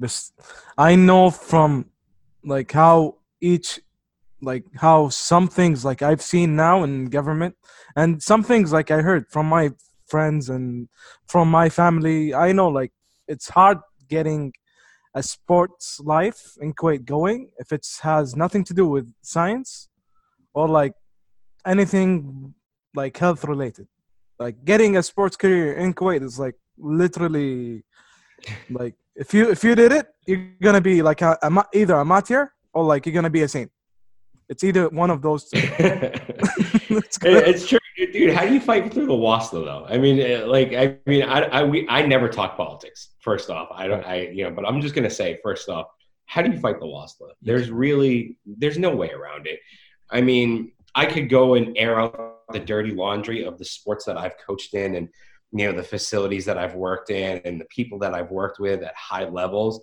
[0.79, 1.87] I know from
[2.45, 3.81] like how each
[4.43, 7.57] like how some things like I've seen now in government,
[7.97, 9.71] and some things like I heard from my
[10.07, 10.89] friends and
[11.27, 12.35] from my family.
[12.35, 12.93] I know like
[13.29, 14.53] it's hard getting
[15.15, 19.89] a sports life in Kuwait going if it has nothing to do with science
[20.55, 20.95] or like
[21.67, 22.55] anything
[22.95, 23.87] like health related.
[24.39, 27.85] Like getting a sports career in Kuwait is like literally
[28.71, 32.05] like if you if you did it, you're gonna be like a, a either a
[32.05, 33.71] martyr or like you're gonna be a saint.
[34.49, 35.61] It's either one of those two.
[36.91, 38.35] It's it's true, dude.
[38.35, 39.87] How do you fight through the wasta though?
[39.89, 43.11] I mean, eh, like, I mean, I, I, we, I never talk politics.
[43.21, 45.87] First off, I don't, I, you know, but I'm just gonna say, first off,
[46.27, 47.27] how do you fight the wasta?
[47.43, 49.61] There's really, there's no way around it.
[50.11, 54.17] I mean, I could go and air out the dirty laundry of the sports that
[54.17, 55.09] I've coached in, and
[55.53, 58.83] you know, the facilities that I've worked in, and the people that I've worked with
[58.83, 59.81] at high levels.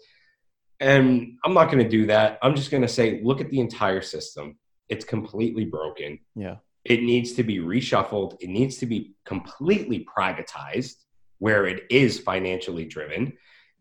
[0.80, 2.38] And I'm not going to do that.
[2.42, 4.58] I'm just going to say, look at the entire system.
[4.90, 6.20] It's completely broken.
[6.36, 6.58] Yeah.
[6.86, 8.38] It needs to be reshuffled.
[8.40, 10.96] It needs to be completely privatized
[11.40, 13.34] where it is financially driven.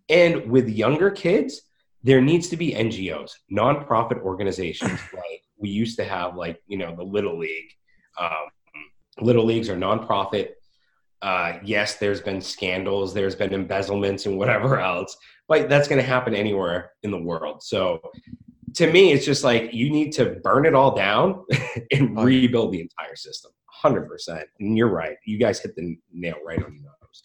[0.09, 1.63] And with younger kids,
[2.03, 6.95] there needs to be NGOs, nonprofit organizations like we used to have, like, you know,
[6.95, 7.71] the Little League.
[8.21, 8.49] Um,
[9.21, 10.51] Little Leagues are nonprofit.
[11.23, 15.17] Uh, yes, there's been scandals, there's been embezzlements and whatever else,
[15.49, 17.63] but that's going to happen anywhere in the world.
[17.63, 18.01] So
[18.75, 21.45] to me, it's just like you need to burn it all down
[21.93, 23.51] and rebuild the entire system.
[23.85, 24.43] 100%.
[24.61, 25.17] And you're right.
[25.25, 27.23] You guys hit the nail right on the nose.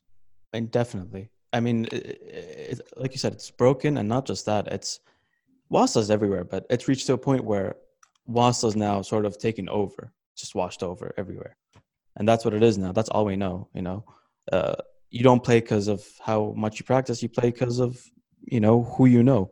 [0.53, 1.29] And definitely.
[1.53, 4.67] I mean, i- i- it, like you said, it's broken, and not just that.
[4.67, 4.99] It's
[5.71, 7.75] WASA's everywhere, but it's reached to a point where
[8.29, 11.57] WASA's now sort of taken over, just washed over everywhere,
[12.21, 12.91] and that's what it is now.
[12.91, 13.67] That's all we know.
[13.73, 14.05] You know,
[14.51, 14.75] uh,
[15.09, 17.23] you don't play because of how much you practice.
[17.23, 17.99] You play because of
[18.43, 19.51] you know who you know.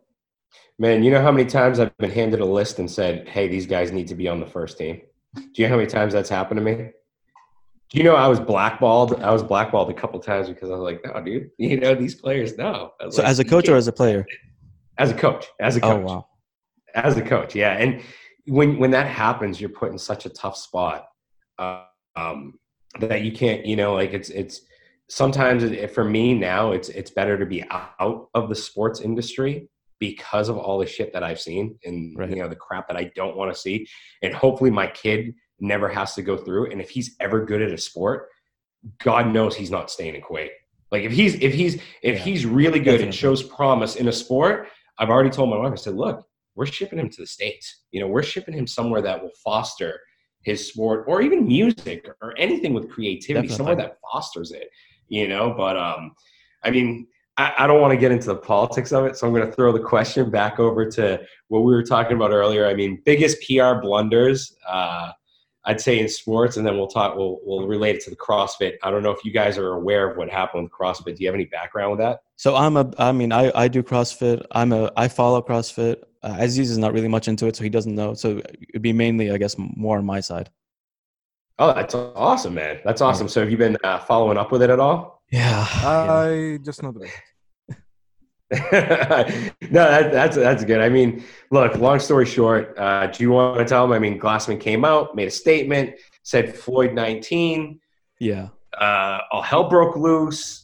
[0.77, 3.65] Man, you know how many times I've been handed a list and said, hey, these
[3.65, 5.01] guys need to be on the first team?
[5.33, 6.75] Do you know how many times that's happened to me?
[7.89, 9.19] Do you know I was blackballed?
[9.19, 12.13] I was blackballed a couple times because I was like, no, dude, you know, these
[12.13, 12.93] players, no.
[13.09, 14.27] So like, as a coach or as a player?
[14.99, 15.89] as a coach, as a coach.
[15.89, 16.05] Oh coach.
[16.05, 16.27] wow.
[16.93, 18.01] as a coach yeah and
[18.45, 21.07] when when that happens you're put in such a tough spot
[21.57, 21.83] uh,
[22.19, 22.53] um,
[22.99, 24.61] that you can't you know like it's it's
[25.09, 29.67] sometimes it, for me now it's it's better to be out of the sports industry
[29.99, 32.29] because of all the shit that i've seen and Right.
[32.29, 33.87] you know the crap that i don't want to see.
[34.23, 37.71] And hopefully my kid never has to go through and if he's ever good at
[37.71, 38.29] a sport
[39.03, 40.49] god knows he's not staying in kuwait.
[40.91, 44.11] Like if he's if he's if Yeah, he's really good and shows promise in a
[44.23, 47.83] sport i've already told my wife i said look we're shipping him to the states.
[47.91, 49.99] You know we're shipping him somewhere that will foster
[50.41, 54.69] his sport or even music or anything with creativity somewhere that fosters it
[55.07, 56.15] you know but um
[56.63, 59.33] i mean I, I don't want to get into the politics of it so i'm
[59.33, 62.73] going to throw the question back over to what we were talking about earlier i
[62.73, 65.11] mean biggest pr blunders uh
[65.65, 67.15] I'd say in sports, and then we'll talk.
[67.15, 68.77] We'll we'll relate it to the CrossFit.
[68.81, 71.17] I don't know if you guys are aware of what happened with CrossFit.
[71.17, 72.21] Do you have any background with that?
[72.37, 72.91] So I'm a.
[72.97, 74.43] I mean, I I do CrossFit.
[74.51, 74.91] I'm a.
[74.95, 76.01] I follow CrossFit.
[76.21, 78.13] Uh, Aziz is not really much into it, so he doesn't know.
[78.13, 80.49] So it'd be mainly, I guess, more on my side.
[81.57, 82.79] Oh, that's awesome, man.
[82.85, 83.27] That's awesome.
[83.27, 85.23] So have you been uh, following up with it at all?
[85.31, 85.65] Yeah.
[85.69, 87.15] I just know the best.
[88.51, 88.59] no,
[89.69, 90.81] that, that's that's good.
[90.81, 91.75] I mean, look.
[91.75, 93.93] Long story short, uh, do you want to tell them?
[93.93, 97.79] I mean, Glassman came out, made a statement, said Floyd nineteen.
[98.19, 98.47] yeah.
[98.75, 100.58] Uh, all hell broke loose.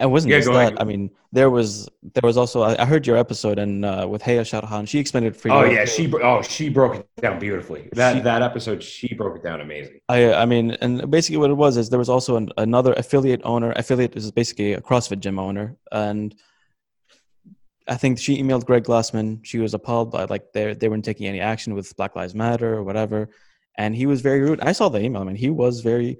[0.00, 0.56] It wasn't Yeah, just that.
[0.58, 0.78] ahead.
[0.80, 4.20] I mean, there was there was also I, I heard your episode and uh, with
[4.22, 5.54] Haya Sharhan, she explained it for you.
[5.54, 7.88] Oh yeah, she oh she broke it down beautifully.
[7.92, 10.00] That She- that episode, she broke it down amazing.
[10.08, 13.42] I I mean, and basically what it was is there was also an, another affiliate
[13.44, 13.72] owner.
[13.76, 16.34] Affiliate is basically a CrossFit gym owner, and
[17.88, 19.40] I think she emailed Greg Glassman.
[19.44, 22.74] She was appalled by like they they weren't taking any action with Black Lives Matter
[22.74, 23.30] or whatever,
[23.78, 24.60] and he was very rude.
[24.60, 25.22] I saw the email.
[25.22, 26.18] I mean, he was very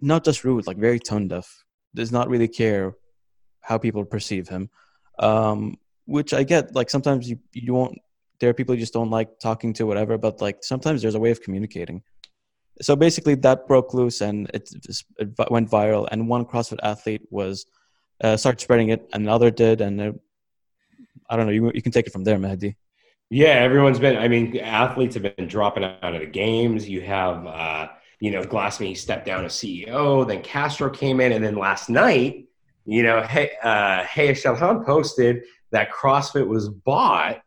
[0.00, 1.64] not just rude, like very tone deaf.
[1.96, 2.94] Does not really care
[3.60, 4.70] how people perceive him,
[5.18, 6.74] um, which I get.
[6.74, 7.98] Like sometimes you you won't.
[8.38, 10.18] There are people you just don't like talking to, whatever.
[10.18, 12.02] But like sometimes there's a way of communicating.
[12.82, 14.68] So basically, that broke loose and it,
[15.18, 16.06] it went viral.
[16.10, 17.66] And one CrossFit athlete was
[18.22, 20.14] uh, started spreading it, and another did, and it,
[21.30, 21.52] I don't know.
[21.52, 22.76] You you can take it from there, Mehdi.
[23.30, 24.16] Yeah, everyone's been.
[24.16, 26.88] I mean, athletes have been dropping out of the games.
[26.88, 27.88] You have, uh,
[28.20, 30.26] you know, Glassman stepped down as CEO.
[30.26, 32.48] Then Castro came in, and then last night,
[32.84, 35.42] you know, hey, uh, hey, Shalhan posted
[35.72, 37.42] that CrossFit was bought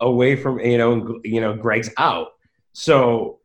[0.00, 2.28] away from you know, you know, Greg's out.
[2.72, 3.38] So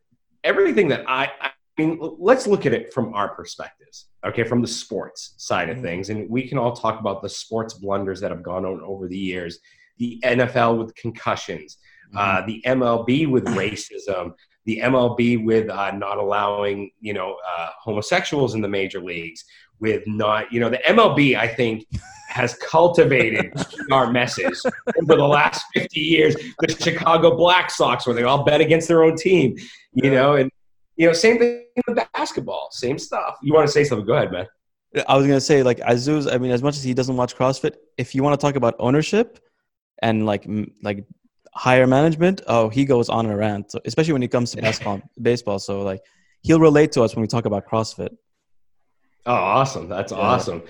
[0.44, 4.68] everything that I, I mean, let's look at it from our perspectives, okay, from the
[4.68, 5.82] sports side of Mhm.
[5.82, 6.10] things.
[6.10, 9.18] And we can all talk about the sports blunders that have gone on over the
[9.18, 9.60] years
[9.98, 11.78] the NFL with concussions,
[12.16, 14.34] uh, the MLB with racism,
[14.66, 19.44] the MLB with uh, not allowing, you know, uh, homosexuals in the major leagues,
[19.80, 21.86] with not, you know, the MLB, I think,
[22.28, 23.54] has cultivated
[23.92, 24.60] our message
[25.02, 26.36] over the last 50 years.
[26.60, 29.56] The Chicago Black Sox, where they all bet against their own team,
[29.94, 30.52] you know, and,
[30.96, 33.38] you know, same thing with basketball, same stuff.
[33.42, 34.06] You want to say something?
[34.06, 34.48] Go ahead, man.
[35.08, 36.32] I was gonna say like Azuz.
[36.32, 38.76] I mean, as much as he doesn't watch CrossFit, if you want to talk about
[38.80, 39.40] ownership
[40.02, 41.06] and like m- like
[41.54, 43.72] higher management, oh, he goes on a rant.
[43.72, 45.60] So, especially when it comes to basketball, baseball.
[45.60, 46.02] So like
[46.42, 48.10] he'll relate to us when we talk about CrossFit.
[49.26, 49.90] Oh, awesome.
[49.90, 50.18] That's Yeah.
[50.20, 50.64] awesome.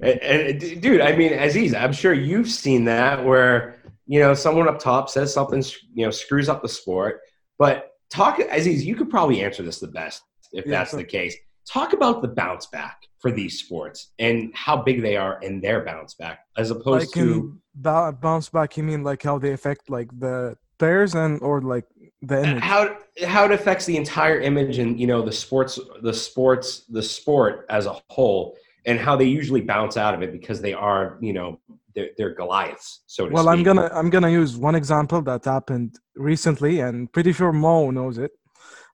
[0.00, 4.34] And, uh, and dude, I mean, Aziz, I'm sure you've seen that where, you know,
[4.34, 5.62] someone up top says something,
[5.94, 7.20] you know, screws up the sport.
[7.58, 10.98] But talk, Aziz, you could probably answer this the best if Yeah, that's sure.
[11.00, 11.36] the case.
[11.68, 15.84] Talk about the bounce back for these sports and how big they are in their
[15.84, 17.56] bounce back as opposed like to.
[17.76, 21.86] ba- bounce back you mean like how they affect like the players and or like
[22.22, 26.12] the image how how it affects the entire image and you know the sports the
[26.12, 28.56] sports the sport as a whole
[28.86, 31.60] and how they usually bounce out of it because they are you know
[31.94, 33.52] they're, they're goliaths so to well speak.
[33.52, 38.18] i'm gonna i'm gonna use one example that happened recently and pretty sure mo knows
[38.18, 38.32] it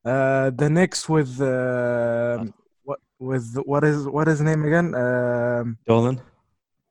[0.05, 2.49] uh the Knicks with uh, what
[3.19, 6.21] with what is what is his name again um Dolan.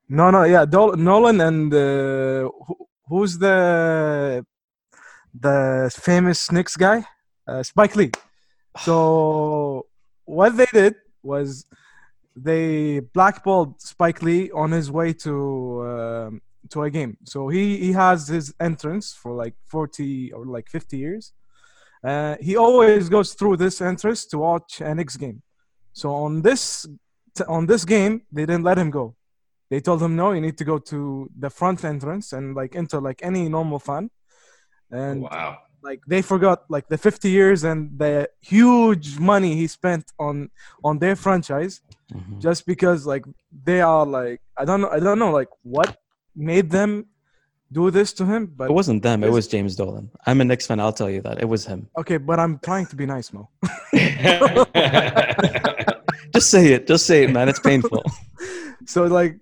[0.09, 2.75] no no yeah Dol- nolan and uh, who,
[3.07, 4.45] who's the
[5.39, 7.05] the famous Knicks guy
[7.47, 8.11] uh, spike lee
[8.79, 9.85] so
[10.25, 11.65] what they did was
[12.37, 17.17] they blackballed Spike Lee on his way to um, to a game.
[17.25, 21.33] So he he has his entrance for like 40 or like 50 years.
[22.03, 25.41] Uh, he always goes through this entrance to watch a Knicks game.
[26.01, 26.63] So on this
[27.57, 29.05] on this game, they didn't let him go.
[29.71, 32.99] They told him no, you need to go to the front entrance and like enter
[33.09, 34.03] like any normal fan.
[34.91, 40.05] And wow like they forgot like the 50 years and the huge money he spent
[40.27, 40.49] on
[40.83, 41.75] on their franchise
[42.13, 42.39] Mhm.
[42.45, 43.25] just because like
[43.69, 45.89] they are like I don't know I don't know like what
[46.51, 46.91] made them
[47.71, 49.23] do this to him but It wasn't them.
[49.23, 50.09] It was James Dolan.
[50.25, 50.79] I'm a Knicks fan.
[50.79, 51.41] I'll tell you that.
[51.41, 51.89] It was him.
[51.97, 53.49] okay but I'm trying to be nice Mo
[56.33, 56.87] Just say it.
[56.87, 57.49] Just say it, man.
[57.49, 58.03] It's painful.
[58.85, 59.37] so like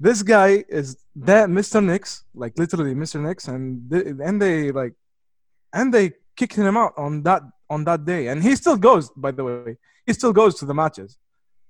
[0.00, 1.84] this guy is that Mr.
[1.84, 3.20] Knicks like literally Mr.
[3.20, 4.94] Knicks and they, and they like
[5.72, 9.30] and they kicked him out on that on that day and he still goes by
[9.30, 9.76] the way
[10.06, 11.18] he still goes to the matches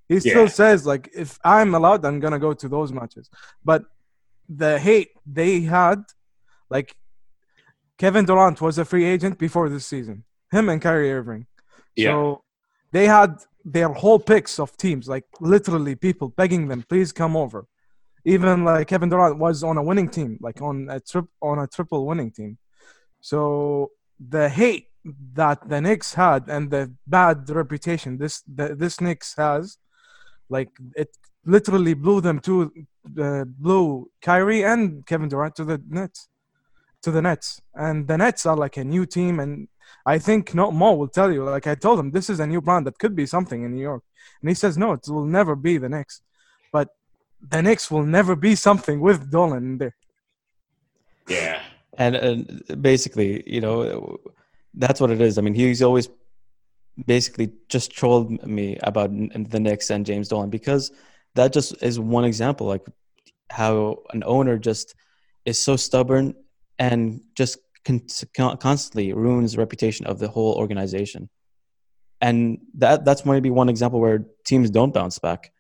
[0.08, 0.48] he still Yeah.
[0.60, 3.30] says like if i'm allowed i'm gonna go to those matches
[3.64, 3.84] but
[4.48, 6.02] the hate they had
[6.70, 6.96] like
[7.98, 10.24] kevin durant was a free agent before this season.
[10.52, 11.46] Him and Kyrie irving.
[11.96, 12.12] Yeah.
[12.12, 12.42] so
[12.92, 17.66] they had their whole picks of teams like literally people begging them please come over.
[18.24, 21.66] Even like kevin durant was on a winning team like on a trip on a
[21.66, 22.58] triple winning team.
[23.20, 23.90] So
[24.20, 24.86] the hate
[25.34, 29.78] that the Knicks had and the bad reputation this the, this Knicks has,
[30.48, 31.16] like it
[31.46, 32.72] literally blew them to
[33.20, 36.28] uh, blew Kyrie and Kevin Durant to the Nets,
[37.02, 39.68] to the Nets, and the Nets are like a new team, and
[40.04, 41.44] I think no Mo will tell you.
[41.44, 43.82] Like I told him, this is a new brand that could be something in New
[43.82, 44.02] York,
[44.40, 46.20] and he says no, it will never be the Knicks,
[46.72, 46.88] but
[47.40, 49.96] the Knicks will never be something with Dolan in there.
[51.28, 51.62] yeah
[51.98, 54.18] and, and basically, you know,
[54.74, 55.38] that's what it is.
[55.38, 56.08] I mean, he's always
[57.06, 60.92] basically just trolled me about the Knicks and James Dolan because
[61.36, 62.84] that just is one example, like
[63.50, 64.94] how an owner just
[65.44, 66.34] is so stubborn
[66.78, 68.06] and just con-
[68.36, 71.28] con- constantly ruins the reputation of the whole organization.
[72.20, 75.52] And that that's maybe one example where teams don't bounce back,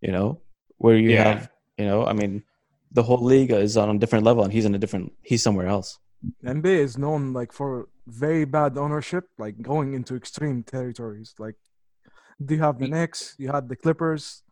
[0.00, 0.40] you know,
[0.78, 1.24] where you Yeah.
[1.24, 2.42] have, you know, I mean,
[2.90, 5.66] the whole league is on a different level and he's in a different, he's somewhere
[5.66, 5.98] else.
[6.44, 11.34] NBA is known like for very bad ownership, like going into extreme territories.
[11.38, 11.56] Like,
[12.44, 13.34] do you have the Knicks?
[13.38, 14.42] You had the Clippers.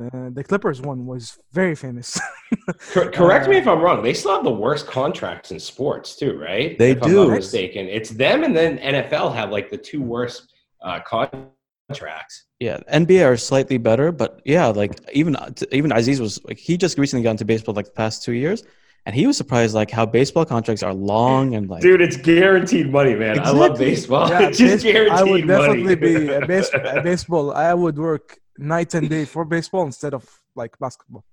[0.00, 2.18] Uh, the Clippers one was very famous.
[2.92, 6.36] Cor- correct me if i'm wrong they still have the worst contracts in sports too
[6.38, 10.02] right They if i'm not mistaken it's them and then nfl have like the two
[10.02, 15.36] worst uh, contracts Yeah, NBA are slightly better, but yeah, like even
[15.72, 18.62] even Aziz was like he just recently got into baseball like the past two years,
[19.06, 22.86] and he was surprised like how baseball contracts are long and like dude it's guaranteed
[22.98, 26.26] money man i love baseball Yeah, it's just base- guaranteed I would definitely money.
[26.26, 27.52] be a, base, a baseball.
[27.52, 28.26] I would work
[28.60, 31.24] night and day for baseball instead of like basketball.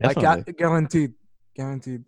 [0.00, 0.52] Like definitely.
[0.52, 1.12] gu- guaranteed,
[1.56, 2.04] guaranteed.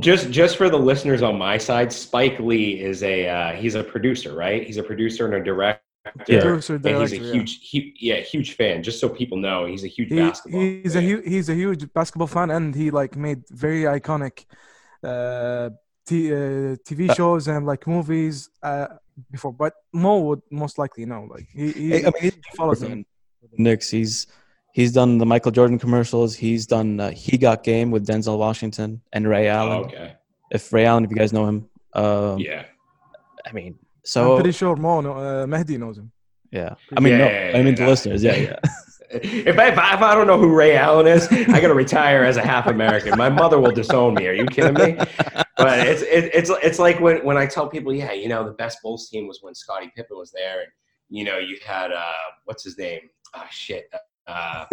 [0.00, 3.84] just just for the listeners on my side spike lee is a uh, he's a
[3.84, 5.80] producer right he's a producer and a director
[6.28, 6.40] Yeah.
[6.42, 7.32] Producer, and he's a director, yeah.
[7.36, 8.76] huge, hu- yeah, huge fan.
[8.88, 10.60] Just so people know, he's a huge He, basketball.
[10.60, 11.08] he's a fan.
[11.10, 14.36] hu- he's a huge basketball fan, and he like made very iconic
[15.10, 15.70] uh,
[16.08, 18.36] t- uh, TV Uh, shows and like movies
[18.70, 18.86] uh,
[19.30, 19.52] before.
[19.52, 21.26] But Mo would most likely know.
[21.30, 23.04] Like he, he, I mean, he follows him.
[23.58, 23.88] Knicks.
[23.90, 24.26] He's
[24.72, 26.34] he's done the Michael Jordan commercials.
[26.34, 29.72] He's done uh, He Got Game with Denzel Washington and Ray Allen.
[29.78, 30.14] Oh, okay.
[30.50, 32.64] If Ray Allen, if you guys know him, um, Yeah.
[33.46, 36.10] I mean, so I'm so pretty sure Mo, know, uh, Mehdi knows him.
[36.50, 36.74] yeah.
[36.96, 37.84] I mean, Yeah, no, yeah, I mean yeah.
[37.84, 38.22] the listeners.
[38.22, 38.58] Yeah, yeah.
[39.46, 42.24] If I, if I if I don't know who Ray Allen is, I gotta retire
[42.24, 43.16] as a half American.
[43.16, 44.26] My mother will disown me.
[44.26, 44.96] Are you kidding me?
[45.56, 48.52] But it's it, it's it's like when when I tell people, yeah, you know, the
[48.52, 50.68] best Bulls team was when Scottie Pippen was there, and
[51.08, 52.12] you know, you had uh,
[52.44, 53.00] what's his name?
[53.34, 53.90] Ah, shit.
[54.26, 54.64] Uh,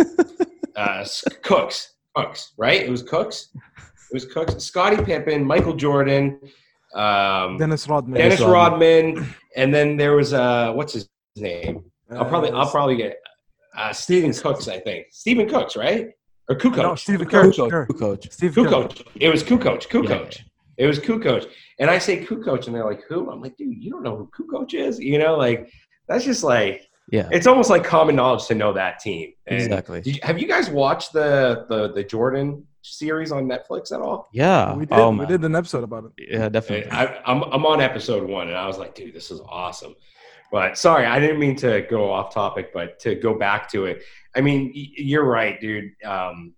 [0.75, 1.05] uh,
[1.43, 2.81] Cooks, Cooks, right?
[2.81, 3.49] It was Cooks.
[3.55, 4.63] It was Cooks.
[4.63, 6.39] Scottie Pippen, Michael Jordan,
[6.93, 8.19] um, Dennis Rodman.
[8.19, 9.33] Dennis Rodman.
[9.55, 11.85] And then there was uh, what's his name?
[12.11, 13.17] I'll probably Uh, I'll probably get
[13.77, 14.67] uh, Stephen Cooks.
[14.67, 16.09] I think Stephen Cooks, right?
[16.49, 16.77] Or Kukoc.
[16.77, 17.69] No, Stephen Coach, Kerr.
[17.69, 17.85] Kerr.
[17.93, 18.31] coach.
[18.31, 18.63] Steve Kerr.
[18.65, 19.01] Kukoc.
[19.15, 19.83] It was Kukoc.
[19.83, 20.01] Yeah.
[20.01, 20.41] Kukoc.
[20.77, 21.47] It was Kukoc.
[21.79, 24.29] And I say Kukoc, and they're like, "Who?" I'm like, "Dude, you don't know who
[24.45, 25.71] Kukoc is?" You know, like
[26.07, 29.33] that's just like Yeah, it's almost like common knowledge to know that team.
[29.47, 30.01] And exactly.
[30.01, 34.27] did you- have you guys watched the the the Jordan series on Netflix at all?
[34.33, 34.75] Yeah.
[34.75, 34.97] We did.
[34.97, 36.11] oh, we did an episode about it.
[36.29, 36.91] Yeah, definitely.
[36.91, 39.95] I, I'm I'm on episode one, and I was like, dude, this is awesome.
[40.53, 44.03] But sorry, I didn't mean to go off topic, but to go back to it,
[44.35, 45.89] I mean, you're right, dude.
[46.05, 46.53] Um,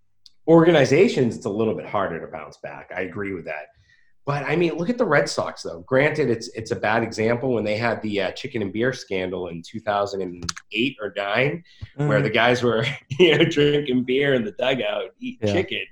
[0.50, 2.91] organizations, it's a little bit harder to bounce back.
[2.93, 3.68] I agree with that.
[4.26, 5.80] But I mean, look at the Red Sox, though.
[5.88, 9.48] Granted, it's it's a bad example when they had the uh, chicken and beer scandal
[9.48, 11.64] in 2008 or nine,
[11.96, 12.86] where the guys were
[13.18, 15.54] you know drinking beer in the dugout, eating Yeah.
[15.54, 15.86] chicken.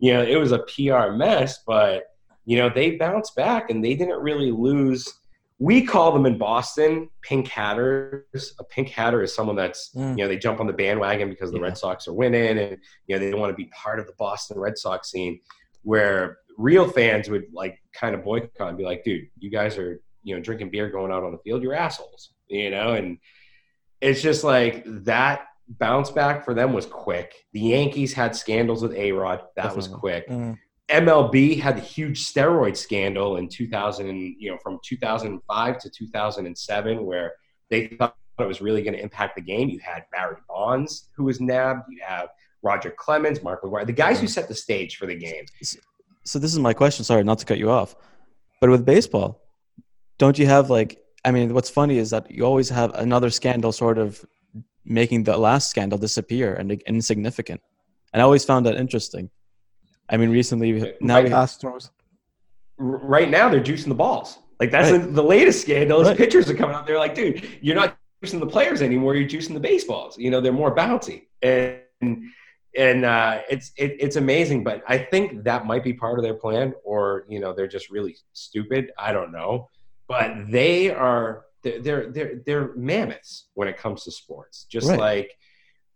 [0.00, 2.02] You know, it was a PR mess, but
[2.46, 5.14] you know they bounced back and they didn't really lose.
[5.60, 8.54] We call them in Boston pink hatters.
[8.60, 10.10] A pink hatter is someone that's Mm.
[10.16, 11.64] you know they jump on the bandwagon because the Yeah.
[11.64, 14.12] Red Sox are winning and you know they don't want to be part of the
[14.18, 15.40] Boston Red Sox scene.
[15.82, 20.00] Where real fans would like kind of boycott and be like, dude, you guys are
[20.22, 23.18] you know drinking beer going out on the field, you're assholes, you know, and
[24.00, 27.34] it's just like that bounce back for them was quick.
[27.52, 30.28] The Yankees had scandals with A Rod, that was quick.
[30.28, 30.56] Mm.
[30.88, 37.34] MLB had the huge steroid scandal in 2000, you know, from 2005 to 2007, where
[37.68, 39.68] they thought it was really going to impact the game.
[39.68, 41.82] You had Barry Bonds, who was nabbed.
[41.90, 42.28] You have
[42.62, 44.32] Roger Clemens, Mark McGwire, the guys who mm-hmm.
[44.32, 45.44] set the stage for the game.
[46.24, 47.04] so this is my question.
[47.04, 47.94] Sorry, not to cut you off,
[48.60, 49.42] but with baseball,
[50.18, 50.98] don't you have like?
[51.24, 54.24] I mean, what's funny is that you always have another scandal sort of
[54.84, 57.60] making the last scandal disappear and insignificant.
[58.12, 59.30] And I always found that interesting.
[60.08, 61.90] I mean, recently now we, Astros.
[62.78, 64.38] Right now, they're juicing the balls.
[64.60, 65.00] Like that's Right.
[65.02, 66.02] the, the latest scandal.
[66.02, 66.16] Right.
[66.16, 66.86] pitchers are coming out.
[66.86, 69.14] They're like, dude, you're not juicing the players anymore.
[69.14, 70.16] You're juicing the baseballs.
[70.18, 71.80] You know, they're more bouncy, and
[72.76, 74.64] and uh, it's it, it's amazing.
[74.64, 77.90] But I think that might be part of their plan, or you know, they're just
[77.90, 78.92] really stupid.
[78.98, 79.68] I don't know,
[80.08, 84.64] but they are they're they're they're, they're mammoths when it comes to sports.
[84.64, 84.98] Just Right.
[84.98, 85.38] like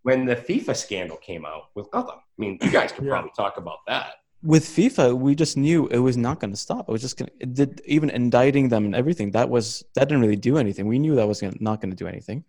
[0.03, 2.21] when the FIFA scandal came out with Gotham.
[2.39, 3.11] I mean, you guys could Yeah.
[3.13, 4.15] probably talk about that.
[4.45, 6.89] with FIFA, we just knew it was not going to stop.
[6.89, 9.31] It was just going to, it did, even indicting them and everything.
[9.31, 10.89] That was, that didn't really do anything.
[10.89, 12.43] We knew that was gonna, not going to do anything.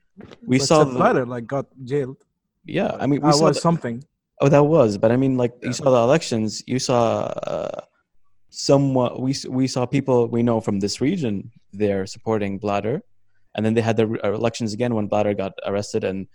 [0.52, 2.18] We But saw, Sepp the, Blatter like got jailed.
[2.66, 4.04] yeah, I mean, we That saw was the- something.
[4.42, 5.68] Oh, that was, but I mean, like Yeah.
[5.68, 6.64] you saw the elections.
[6.66, 7.82] You saw uh,
[8.50, 9.22] somewhat.
[9.22, 13.04] We we saw people we know from this region there supporting Blatter,
[13.56, 16.28] and then they had the re- uh, elections again when Blatter got arrested, and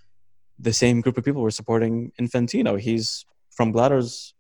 [0.59, 2.79] the same group of people were supporting Infantino.
[2.79, 3.25] He's
[3.59, 4.35] from Blatter's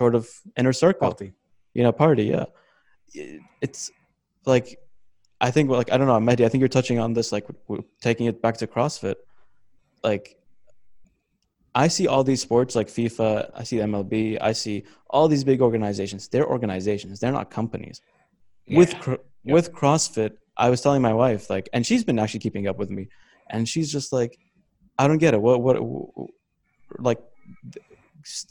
[0.00, 0.22] sort of
[0.60, 1.28] inner circle, Party.
[1.76, 2.24] you know, party.
[2.34, 2.46] Yeah,
[3.66, 3.90] it's
[4.52, 4.66] like
[5.46, 6.44] I think like I don't know, Mehdi.
[6.46, 7.46] I think you're touching on this, like
[8.08, 9.16] taking it back to CrossFit,
[10.02, 10.26] like.
[11.84, 15.60] I see all these sports like FIFA, I see MLB, I see all these big
[15.68, 16.28] organizations.
[16.28, 17.96] They're organizations, they're not companies.
[18.80, 19.00] With Yeah.
[19.04, 19.54] cr- Yeah.
[19.56, 22.90] with CrossFit, I was telling my wife like and she's been actually keeping up with
[22.96, 23.04] me
[23.52, 24.32] and she's just like
[25.00, 25.40] I don't get it.
[25.46, 25.76] What what
[27.08, 27.20] like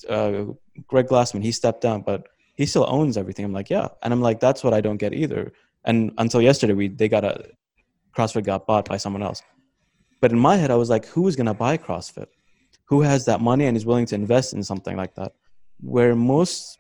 [0.10, 0.46] uh,
[0.88, 3.46] Greg Glassman, he stepped down but he still owns everything.
[3.46, 3.88] I'm like, yeah.
[4.02, 5.54] And I'm like that's what I don't get either.
[5.86, 7.50] And until yesterday we they got a
[8.16, 9.42] CrossFit got bought by someone else.
[10.22, 12.28] But in my head I was like who is going to buy CrossFit?
[12.86, 15.32] who has that money and is willing to invest in something like that
[15.80, 16.78] where most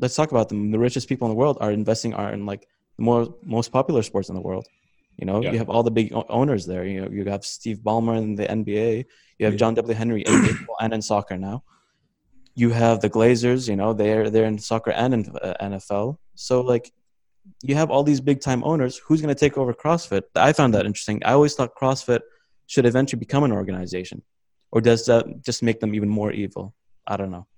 [0.00, 2.66] let's talk about them the richest people in the world are investing are in like
[2.98, 4.66] the more most popular sports in the world
[5.20, 5.52] you know Yeah.
[5.52, 8.46] you have all the big owners there you know you have steve ballmer in the
[8.60, 9.04] nba
[9.38, 9.58] you have Yeah.
[9.62, 11.62] john w henry in baseball and in soccer now
[12.54, 16.60] you have the glazers you know they're they're in soccer and in uh, nfl so
[16.60, 16.92] like
[17.62, 18.98] you have all these big time owners.
[18.98, 20.22] Who's going to take over CrossFit?
[20.36, 21.20] I found that interesting.
[21.24, 22.20] I always thought CrossFit
[22.68, 24.22] should eventually become an organization,
[24.70, 26.72] or does that just make them even more evil?
[27.04, 27.48] I don't know.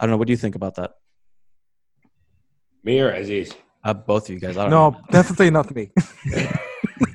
[0.00, 0.16] I don't know.
[0.16, 0.92] What do you think about that?
[2.82, 3.52] Me or Aziz?
[3.84, 4.56] Uh, both of you guys.
[4.56, 5.00] I don't No, know.
[5.10, 5.90] definitely not me.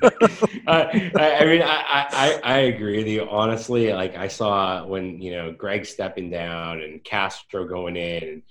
[0.02, 0.06] I,
[0.66, 3.28] uh, I I mean, I, I, I agree with you.
[3.28, 8.42] Honestly, like I saw when you know Greg stepping down and Castro going in, and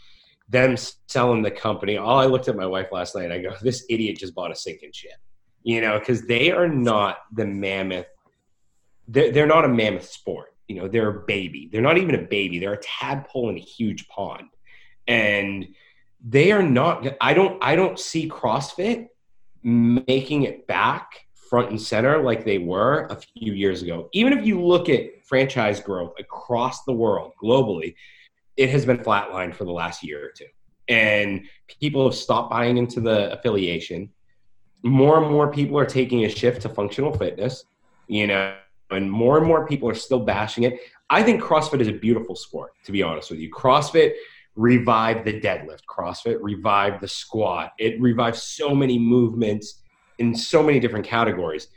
[0.50, 0.76] them
[1.08, 1.98] selling the company.
[1.98, 3.32] All I looked at my wife last night.
[3.32, 5.18] I go, "This idiot just bought a sinking ship,"
[5.64, 8.08] you know, because they are not the mammoth.
[9.08, 10.56] They're, they're not a mammoth sport.
[10.68, 11.70] You know, they're a baby.
[11.72, 12.60] They're not even a baby.
[12.60, 14.50] They're a tadpole in a huge pond,
[15.08, 15.68] and
[16.24, 17.08] they are not.
[17.22, 17.64] I don't.
[17.64, 19.08] I don't see CrossFit
[19.64, 24.10] making it back front and center like they were a few years ago.
[24.14, 27.96] Even if you look at franchise growth across the world globally,
[28.58, 30.46] it has been flatlined for the last year or two.
[30.88, 31.46] And
[31.80, 34.10] people have stopped buying into the affiliation.
[34.84, 37.66] More and more people are taking a shift to functional fitness,
[38.08, 38.56] you know,
[38.92, 40.80] and more and more people are still bashing it.
[41.10, 43.52] I think CrossFit is a beautiful sport, to be honest with you.
[43.52, 44.14] CrossFit
[44.56, 47.74] revived the deadlift, CrossFit revived the squat.
[47.80, 49.79] It revived so many movements
[50.20, 51.68] in so many different categories.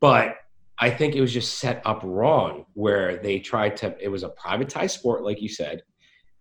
[0.00, 0.36] But
[0.78, 4.30] I think it was just set up wrong where they tried to, it was a
[4.30, 5.82] privatized sport, like you said.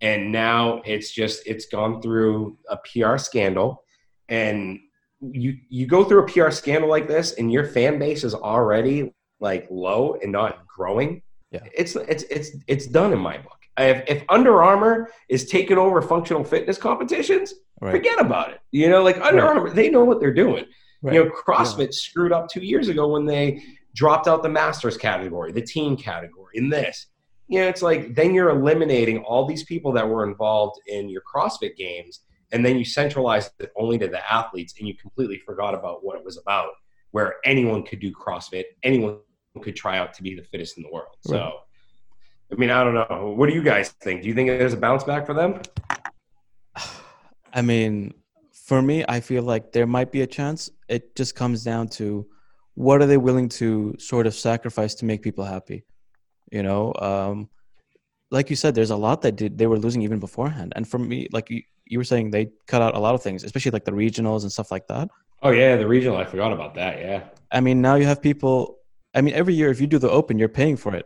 [0.01, 3.83] And now it's just, it's gone through a PR scandal.
[4.29, 4.79] And
[5.21, 9.11] you, you go through a PR scandal like this and your fan base is already
[9.39, 11.23] like low and not growing.
[11.51, 11.61] Yeah.
[11.75, 13.57] It's, it's, it's, it's done in my book.
[13.79, 17.91] If, if Under Armour is taking over functional fitness competitions, Right.
[17.91, 18.59] forget about it.
[18.71, 19.57] You know, like Under Right.
[19.57, 20.65] Armour, they know what they're doing.
[21.01, 21.13] Right.
[21.15, 23.63] You know, CrossFit screwed up two years ago when they
[23.93, 27.07] dropped out the masters category, the team category, in this.
[27.47, 31.21] You know, it's like then you're eliminating all these people that were involved in your
[31.21, 32.21] CrossFit games,
[32.51, 36.17] and then you centralized it only to the athletes, and you completely forgot about what
[36.17, 36.71] it was about,
[37.11, 39.19] where anyone could do CrossFit, anyone
[39.61, 41.15] could try out to be the fittest in the world.
[41.21, 41.59] So,
[42.51, 43.33] I mean, I don't know.
[43.37, 44.23] What do you guys think?
[44.23, 45.61] Do you think there's a bounce back for them?
[47.53, 48.13] I mean,
[48.51, 50.69] for me, I feel like there might be a chance.
[50.89, 52.27] It just comes down to
[52.75, 55.85] what are they willing to sort of sacrifice to make people happy.
[56.51, 57.49] You know, um,
[58.29, 60.73] like you said, there's a lot that did they were losing even beforehand.
[60.75, 63.43] And for me, like you, you were saying, they cut out a lot of things,
[63.43, 65.09] especially like the regionals and stuff like that.
[65.41, 66.17] Oh yeah, the regional.
[66.17, 66.99] I forgot about that.
[66.99, 67.23] Yeah.
[67.51, 68.77] I mean, now you have people.
[69.13, 71.05] I mean, every year if you do the open, you're paying for it.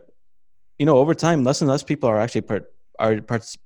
[0.78, 2.66] You know, over time, less and less people are actually part
[2.98, 3.58] are partic-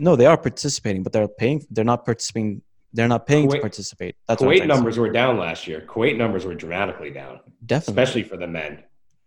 [0.00, 1.64] No, they are participating, but they're paying.
[1.70, 2.62] They're not participating.
[2.92, 4.16] They're not paying to participate.
[4.28, 5.84] That's what Kuwait numbers were down last year.
[5.86, 8.84] Kuwait numbers were dramatically down, definitely, especially for the men.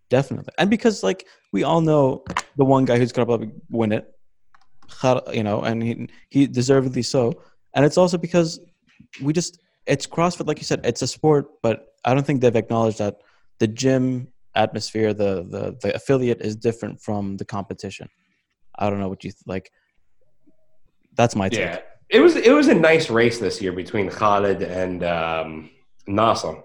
[0.09, 2.23] definitely, and because like we all know
[2.55, 4.13] the one guy who's gonna probably win it,
[5.33, 7.33] you know, and he he deservedly so.
[7.73, 8.59] And it's also because
[9.21, 12.55] we just it's CrossFit, like you said, it's a sport, but I don't think they've
[12.55, 13.17] acknowledged that
[13.59, 18.09] the gym atmosphere, the the the affiliate is different from the competition.
[18.77, 19.71] I don't know what you th- like.
[21.17, 21.59] That's my take.
[21.59, 25.69] Yeah, it was it was a nice race this year between Khalid and um,
[26.07, 26.55] Nasser.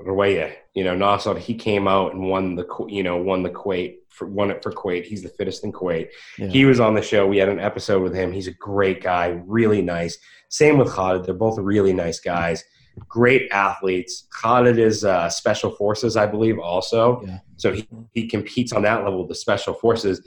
[0.75, 4.27] You know, Nasser he came out and won the you know won the Kuwait for
[4.27, 5.05] won it for Kuwait.
[5.05, 6.09] He's the fittest in Kuwait.
[6.39, 6.49] Yeah.
[6.49, 7.27] He was on the show.
[7.27, 8.31] We had an episode with him.
[8.31, 10.19] He's a great guy, really nice.
[10.49, 11.25] Same with Khalid.
[11.25, 12.63] They're both really nice guys.
[13.09, 14.29] Great athletes.
[14.43, 17.23] Khalid is uh, special forces, I believe, also.
[17.27, 17.39] Yeah.
[17.57, 20.21] So he, he competes on that level with the special forces.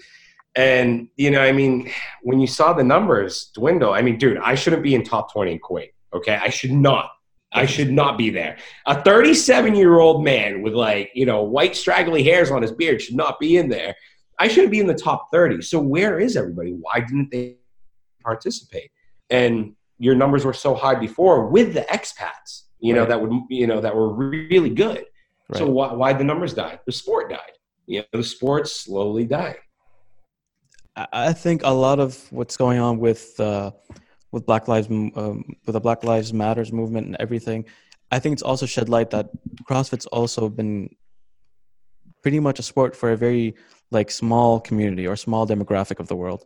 [0.55, 1.91] And, you know, I mean,
[2.21, 5.51] when you saw the numbers dwindle, I mean, dude, I shouldn't be in top 20
[5.51, 5.91] in Kuwait.
[6.13, 6.35] Okay.
[6.41, 7.09] I should not.
[7.51, 8.57] I should not be there.
[8.85, 13.01] A 37 year old man with like, you know, white straggly hairs on his beard
[13.01, 13.95] should not be in there.
[14.39, 15.61] I shouldn't be in the top 30.
[15.61, 16.71] So where is everybody?
[16.71, 17.55] Why didn't they
[18.21, 18.91] participate?
[19.29, 23.09] And your numbers were so high before with the expats, you know, Right.
[23.09, 25.05] that would, you know, that were really good.
[25.53, 26.79] So why, why the numbers died?
[26.85, 27.53] The sport died.
[27.85, 29.57] You know, the sport slowly died.
[30.95, 33.71] I I think a lot of what's going on with uh,
[34.31, 37.65] with Black Lives um, with the Black Lives Matters movement and everything,
[38.11, 39.29] I think it's also shed light that
[39.69, 40.95] CrossFit's also been
[42.21, 43.55] pretty much a sport for a very
[43.91, 46.45] like small community or small demographic of the world.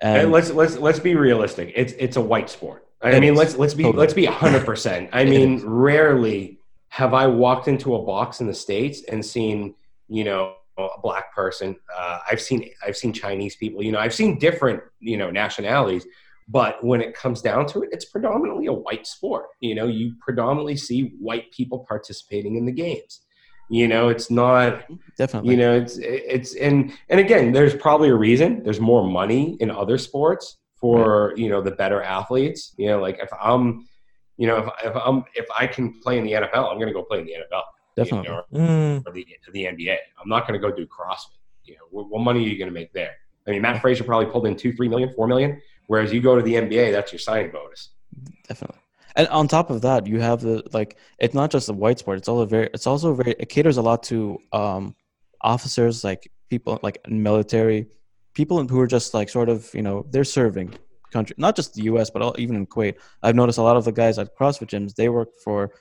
[0.00, 1.72] And And let's let's let's be realistic.
[1.74, 2.86] It's it's a white sport.
[3.02, 3.38] I mean, is.
[3.38, 4.00] let's let's be Totally.
[4.00, 5.10] let's be hundred percent.
[5.12, 5.62] I It mean, is.
[5.64, 6.58] rarely
[6.90, 9.74] have I walked into a box in the states and seen
[10.08, 11.76] you know a black person.
[11.96, 13.82] Uh, I've seen I've seen Chinese people.
[13.82, 16.06] You know, I've seen different you know nationalities.
[16.50, 19.46] But when it comes down to it, it's predominantly a white sport.
[19.60, 23.20] You know, you predominantly see white people participating in the games.
[23.70, 24.84] You know, it's not
[25.18, 29.58] definitely, you know it's it's and and again there's probably a reason there's more money
[29.60, 33.84] in other sports for you know the better athletes you know like if i'm
[34.38, 36.92] You know, if, if I'm if I can play in the NFL, I'm going to
[36.92, 37.62] go play in the NFL.
[38.04, 38.28] Definitely.
[38.28, 39.06] You know, Mm.
[39.06, 39.96] or the the NBA.
[40.20, 41.38] I'm not going to go do CrossFit.
[41.64, 43.14] You know, what, what money are you going to make there?
[43.46, 45.60] I mean, Mat Fraser probably pulled in two, three million, four million.
[45.86, 47.90] Whereas you go to the NBA, that's your signing bonus.
[48.46, 48.78] Definitely.
[49.16, 52.18] And on top of that, you have the like it's not just a white sport,
[52.18, 54.94] it's all a very it's also very it caters a lot to um
[55.40, 57.86] officers like people like military,
[58.34, 60.74] people who are just like sort of, you know, they're serving
[61.10, 62.96] country not just the US but all, even in Kuwait.
[63.22, 65.72] I've noticed a lot of the guys at CrossFit gyms, they work for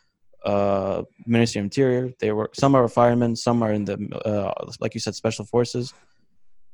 [0.47, 3.97] uh Ministry of Interior, they work some are firemen, some are in the
[4.31, 5.93] uh like you said special forces.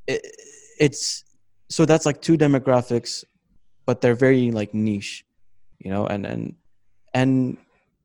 [0.08, 0.22] It,
[0.80, 1.24] it's
[1.70, 3.24] so that's like two demographics
[3.86, 5.26] but they're very like niche
[5.80, 6.56] you know and and
[7.14, 7.58] and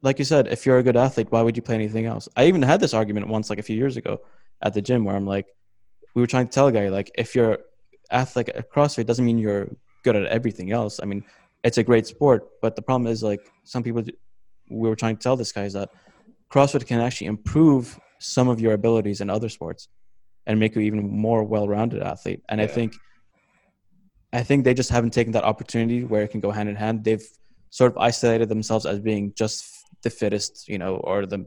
[0.02, 2.28] like you said if you're a good athlete why would you play anything else?
[2.36, 4.20] I even had this argument once like a few years ago
[4.62, 5.46] at the gym where i'm like
[6.14, 7.58] we were trying to tell a guy like if you're
[8.10, 9.68] athletic at crossfit doesn't mean you're
[10.04, 10.94] good at everything else.
[11.02, 11.22] I mean
[11.66, 14.02] it's a great sport but the problem is like some people
[14.70, 15.90] we were trying to tell this guy is that
[16.52, 19.88] crossfit can actually improve some of your abilities in other sports
[20.46, 22.42] and make you even more well-rounded athlete.
[22.48, 22.94] And i think
[24.32, 27.04] i think they just haven't taken that opportunity where it can go hand in hand.
[27.04, 27.26] They've
[27.70, 29.64] sort of isolated themselves as being just
[30.02, 31.44] the fittest you know or the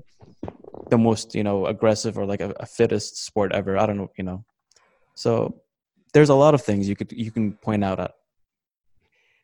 [0.89, 3.77] the most you know aggressive or like a, a fittest sport ever.
[3.77, 4.45] I don't know you know.
[5.15, 5.61] So
[6.13, 8.11] there's a lot of things you could you can point out at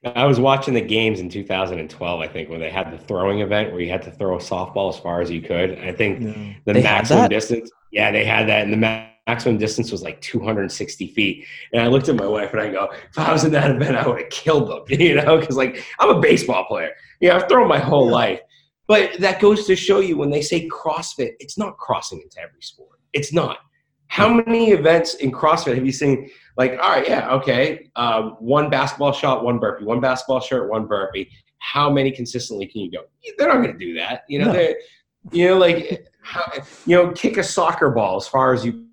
[0.06, 3.72] I was watching the games in 2012, I think, when they had the throwing event
[3.72, 5.80] where you had to throw a softball as far as you could.
[5.80, 6.20] I think
[6.66, 10.22] the They maximum distance, yeah, they had that, and the ma- maximum distance was like
[10.22, 11.46] 260 feet.
[11.74, 13.98] And I looked at my wife and I go, if I was in that event,
[13.98, 16.92] I would have killed them, you know, because like I'm a baseball player.
[17.20, 18.40] Yeah, I've thrown my whole life.
[18.88, 22.62] But that goes to show you when they say CrossFit, it's not crossing into every
[22.62, 23.00] sport.
[23.12, 23.58] It's not.
[24.08, 26.30] How many events in CrossFit have you seen?
[26.58, 30.88] Like, all right, yeah, okay, um, one basketball shot, one burpee, one basketball shot, one
[30.88, 31.30] burpee.
[31.60, 33.00] How many consistently can you go?
[33.38, 34.24] They're not going to do that.
[34.28, 34.74] You know, No.
[35.32, 36.52] you know, like, how,
[36.86, 38.88] you know, kick a soccer ball as far as you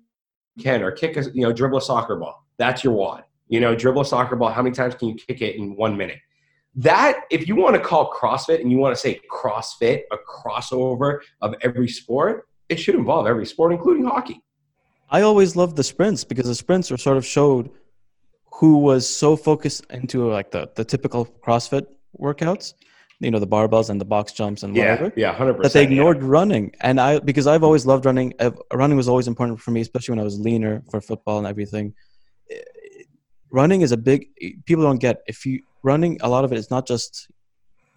[0.61, 2.45] can, or kick a, you know, dribble a soccer ball.
[2.57, 3.23] That's your WOD.
[3.47, 4.49] You know, dribble a soccer ball.
[4.51, 6.19] How many times can you kick it in one minute?
[6.75, 11.19] That, if you want to call CrossFit and you want to say CrossFit, a crossover
[11.41, 14.41] of every sport, it should involve every sport, including hockey.
[15.09, 17.69] I always loved the sprints because the sprints were sort of showed
[18.53, 21.85] who was so focused into like the, the typical CrossFit
[22.19, 22.73] workouts,
[23.19, 25.61] you know, the barbells and the box jumps and whatever, Yeah, yeah, 100%.
[25.63, 26.73] that they ignored running.
[26.81, 28.33] And I, because I've always loved running,
[28.73, 31.93] running was always important for me, especially when I was leaner for football and everything.
[33.51, 34.27] Running is a big,
[34.65, 37.29] people don't get, if you, running, a lot of it is not just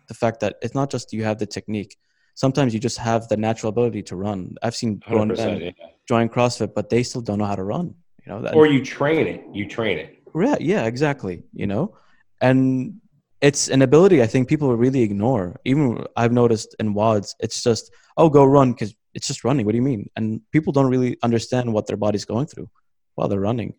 [0.08, 1.96] the fact that it's not just you have the technique.
[2.34, 4.56] Sometimes you just have the natural ability to run.
[4.62, 5.60] I've seen grown men.
[5.60, 5.70] Yeah.
[6.08, 7.94] Join CrossFit, but they still don't know how to run.
[8.24, 9.44] You know, that, Or you train it.
[9.52, 10.18] You train it.
[10.34, 11.42] yeah, yeah, exactly.
[11.52, 11.96] You know,
[12.40, 13.00] and
[13.40, 15.60] it's an ability I think people really ignore.
[15.64, 19.64] Even I've noticed in WODs, it's just oh, go run because it's just running.
[19.64, 20.10] What do you mean?
[20.16, 22.68] And people don't really understand what their body's going through
[23.14, 23.74] while they're running.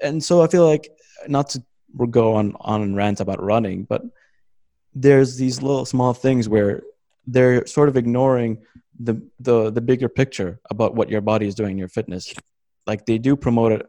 [0.00, 0.90] And so I feel like
[1.28, 1.62] not to
[2.10, 4.02] go on on and rant about running, but
[4.94, 6.82] there's these little small things where
[7.26, 8.58] they're sort of ignoring
[9.02, 12.32] the the the bigger picture about what your body is doing in your fitness.
[12.86, 13.86] Like they do promote it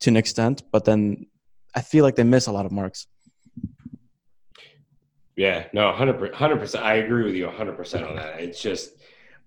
[0.00, 1.26] to an extent, but then
[1.74, 3.06] I feel like they miss a lot of marks.
[5.36, 6.84] Yeah, no, 100 percent.
[6.84, 8.40] I agree with you hundred percent on that.
[8.40, 8.90] It's just,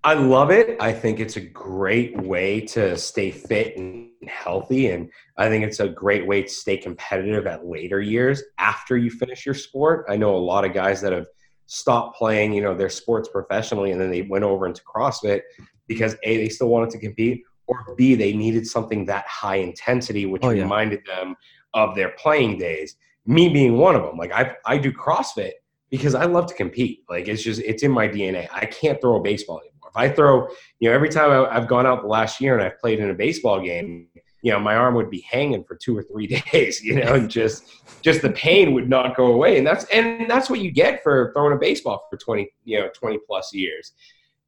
[0.02, 0.80] I love it.
[0.80, 5.80] I think it's a great way to stay fit and healthy, and I think it's
[5.80, 10.06] a great way to stay competitive at later years after you finish your sport.
[10.08, 11.26] I know a lot of guys that have
[11.72, 15.40] stopped playing, you know, their sports professionally, and then they went over into CrossFit
[15.88, 20.26] because a they still wanted to compete, or b they needed something that high intensity,
[20.26, 20.64] which Oh, yeah.
[20.64, 21.34] reminded them
[21.72, 22.96] of their playing days.
[23.24, 25.52] Me being one of them, like I I do CrossFit
[25.90, 27.04] because I love to compete.
[27.08, 28.48] Like it's just it's in my DNA.
[28.52, 29.88] I can't throw a baseball anymore.
[29.88, 30.48] If I throw,
[30.78, 33.08] you know, every time I, I've gone out the last year and I've played in
[33.08, 34.08] a baseball game,
[34.42, 36.82] you know, my arm would be hanging for two or three days.
[36.82, 37.64] You know, and just
[38.02, 39.58] just the pain would not go away.
[39.58, 42.88] And that's and that's what you get for throwing a baseball for twenty, you know,
[42.94, 43.92] twenty plus years.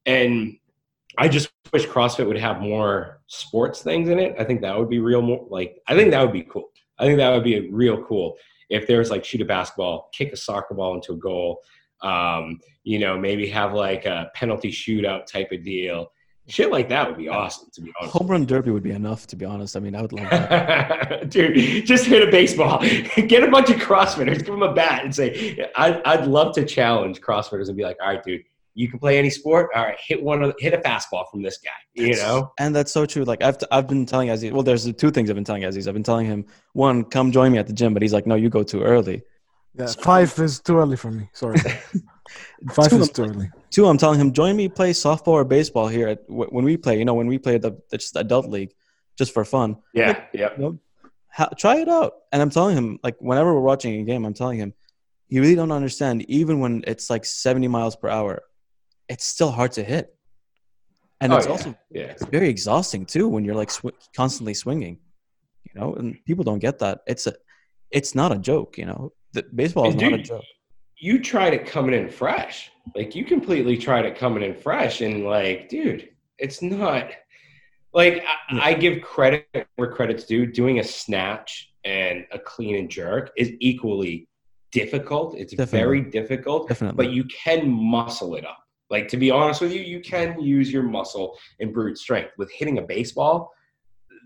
[0.05, 0.57] And
[1.17, 4.35] I just wish CrossFit would have more sports things in it.
[4.37, 6.69] I think that would be real more like I think that would be cool.
[6.99, 8.37] I think that would be real cool
[8.69, 11.61] if there's like shoot a basketball, kick a soccer ball into a goal,
[12.01, 16.11] um, you know, maybe have like a penalty shootout type of deal.
[16.47, 18.17] Shit like that would be awesome, to be honest.
[18.17, 19.75] Home run derby would be enough, to be honest.
[19.75, 21.29] I mean, I would love that.
[21.29, 22.79] Dude, just hit a baseball.
[23.15, 26.65] Get a bunch of CrossFitters, give them a bat, and say, I'd, I'd love to
[26.65, 28.43] challenge CrossFitters and be like, all right, dude,
[28.75, 29.71] you can play any sport.
[29.75, 31.71] All right, hit one, hit a fastball from this guy.
[31.93, 33.23] You know, and that's so true.
[33.23, 34.51] Like I've I've been telling Aziz.
[34.51, 35.87] Well, there's two things I've been telling Aziz.
[35.87, 38.35] I've been telling him one, come join me at the gym, but he's like, no,
[38.35, 39.23] you go too early.
[39.73, 41.29] Yeah, five is too early for me.
[41.33, 41.57] Sorry.
[42.73, 46.07] Five Two, is I'm- Two, I'm telling him, join me play softball or baseball here
[46.07, 46.97] at, when we play.
[46.97, 48.73] You know, when we play the, the just adult league,
[49.17, 49.77] just for fun.
[49.93, 50.49] Yeah, yeah.
[51.27, 52.13] How, try it out.
[52.31, 54.73] And I'm telling him, like, whenever we're watching a game, I'm telling him,
[55.27, 56.23] you really don't understand.
[56.29, 58.43] Even when it's like 70 miles per hour,
[59.09, 60.15] it's still hard to hit.
[61.19, 62.03] And Oh, it's yeah, also yeah.
[62.03, 64.99] it's very exhausting too when you're like sw- constantly swinging.
[65.65, 67.01] You know, and people don't get that.
[67.07, 67.33] It's a,
[67.91, 68.77] it's not a joke.
[68.77, 70.43] You know, the, baseball is And not a joke.
[70.97, 72.71] You tried it coming in fresh.
[72.95, 77.09] Like you completely tried it coming in fresh, and like, dude, it's not.
[77.93, 78.61] Like I, Yeah.
[78.63, 80.45] I give credit where credit's due.
[80.45, 84.27] Doing a snatch and a clean and jerk is equally
[84.71, 85.35] difficult.
[85.37, 85.79] It's Definitely.
[85.79, 87.05] very difficult, Definitely.
[87.05, 88.57] but you can muscle it up.
[88.89, 92.31] Like to be honest with you, you can use your muscle and brute strength.
[92.37, 93.51] With hitting a baseball,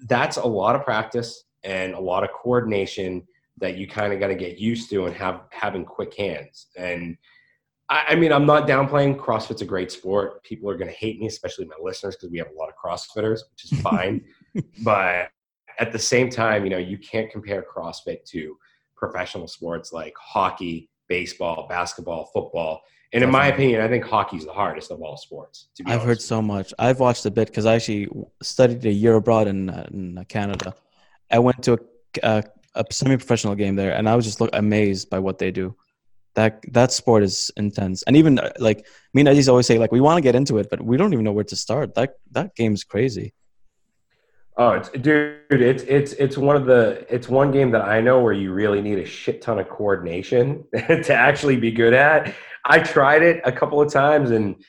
[0.08, 3.26] that's a lot of practice and a lot of coordination
[3.60, 6.68] that you kind of got to get used to and have having quick hands.
[6.78, 7.18] And
[7.90, 10.44] I, I mean, I'm not downplaying CrossFit's a great sport.
[10.44, 12.76] People are going to hate me, especially my listeners, because we have a lot of
[12.76, 14.24] CrossFitters, which is fine.
[14.84, 15.30] but
[15.80, 18.58] at the same time, you know, you can't compare CrossFit to
[18.96, 22.82] professional sports like hockey, baseball, basketball, football.
[23.12, 25.70] And in my opinion, I think hockey's the hardest of all sports.
[25.76, 26.74] To be I've heard so much.
[26.78, 28.08] I've watched a bit because I actually
[28.44, 30.76] studied a year abroad in, uh, in Canada.
[31.32, 31.80] I went to a,
[32.22, 32.44] a,
[32.76, 35.76] a semi-professional game there, and I was just look, amazed by what they do.
[36.36, 39.92] That that sport is intense, and even uh, like me and Aziz always say, like
[39.92, 41.96] we want to get into it, but we don't even know where to start.
[41.96, 43.34] That that game's crazy.
[44.60, 48.22] Oh, it's, dude, it's it's it's one of the it's one game that I know
[48.22, 52.36] where you really need a shit ton of coordination to actually be good at.
[52.66, 54.62] I tried it a couple of times and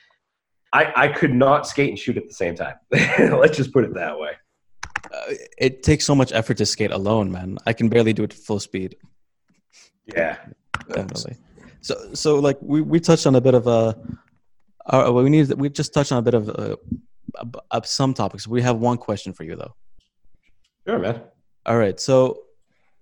[0.71, 2.75] I I could not skate and shoot at the same time.
[2.91, 4.31] Let's just put it that way.
[5.05, 7.57] Uh, it takes so much effort to skate alone, man.
[7.65, 8.97] I can barely do it full speed.
[10.05, 10.37] Yeah.
[10.87, 11.37] definitely.
[11.81, 13.97] So, so like we, we touched on a bit of a,
[14.85, 16.75] uh, we need we just touched on a bit of uh,
[17.39, 18.47] ab- ab- some topics.
[18.47, 19.75] We have one question for you though.
[20.87, 21.21] Sure, man.
[21.65, 22.43] All right, so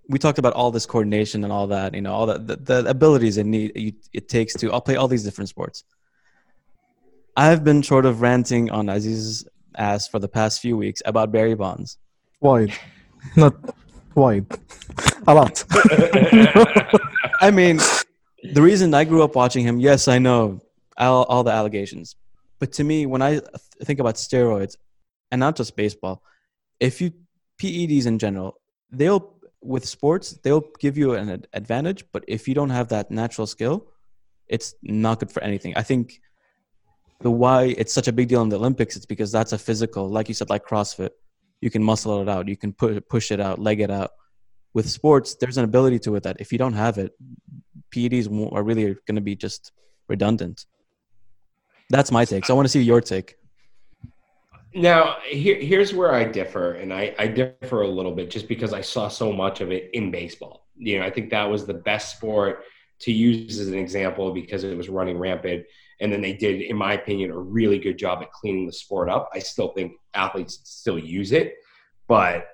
[0.08, 2.90] we talked about all this coordination and all that, you know, all that the, the
[2.90, 5.84] abilities it need you, it takes to I'll play all these different sports.
[7.36, 9.46] I've been sort of ranting on Aziz's
[9.80, 11.98] ass for the past few weeks about Barry Bonds.
[12.40, 12.72] Wide,
[13.36, 13.54] not
[14.14, 14.46] wide.
[15.26, 15.64] A lot.
[17.40, 17.78] I mean,
[18.42, 20.60] the reason I grew up watching him, yes, I know
[20.96, 22.16] all, all the allegations.
[22.58, 23.44] But to me, when I th-
[23.84, 24.76] think about steroids,
[25.30, 26.22] and not just baseball,
[26.78, 27.12] if you
[27.60, 28.60] PEDs in general,
[28.90, 32.04] they'll with sports they'll give you an ad- advantage.
[32.12, 33.88] But if you don't have that natural skill,
[34.48, 35.74] it's not good for anything.
[35.76, 36.20] I think
[37.20, 40.08] the why it's such a big deal in the Olympics, it's because that's a physical,
[40.08, 41.10] like you said, like CrossFit.
[41.60, 44.10] You can muscle it out, you can push push it out, leg it out.
[44.72, 47.12] With sports, there's an ability to it that if you don't have it,
[47.94, 49.72] PEDs are really going to be just
[50.08, 50.64] redundant.
[51.90, 52.46] That's my take.
[52.46, 53.36] So I want to see your take.
[54.72, 58.72] Now, here, here's where I differ, and I, I differ a little bit just because
[58.72, 60.68] I saw so much of it in baseball.
[60.76, 62.62] You know, I think that was the best sport
[63.00, 65.64] to use as an example because it was running rampant.
[66.00, 69.08] And then they did, in my opinion, a really good job at cleaning the sport
[69.08, 69.30] up.
[69.34, 71.56] I still think athletes still use it,
[72.08, 72.46] but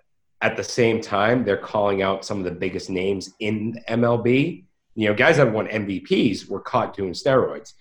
[0.43, 4.65] at the same time, they're calling out some of the biggest names in MLB.
[4.95, 7.73] You know, guys that won MVPs were caught doing steroids.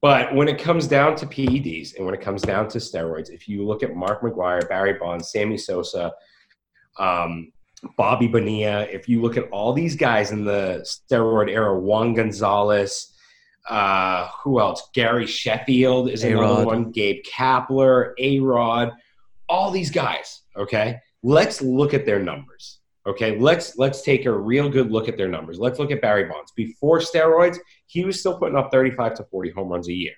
[0.00, 3.48] But when it comes down to PEDs and when it comes down to steroids, if
[3.48, 6.12] you look at Mark McGwire, Barry Bonds, Sammy Sosa,
[6.98, 7.52] um,
[7.96, 13.15] Bobby Bonilla, if you look at all these guys in the steroid era, Juan Gonzalez,
[13.68, 14.88] uh, who else?
[14.94, 16.66] Gary Sheffield is another A-Rod.
[16.66, 16.90] one.
[16.90, 18.92] Gabe Kapler, A Rod,
[19.48, 20.42] all these guys.
[20.56, 22.80] Okay, let's look at their numbers.
[23.06, 25.58] Okay, let's let's take a real good look at their numbers.
[25.58, 29.50] Let's look at Barry Bonds before steroids he was still putting up 35 to 40
[29.50, 30.14] home runs a year.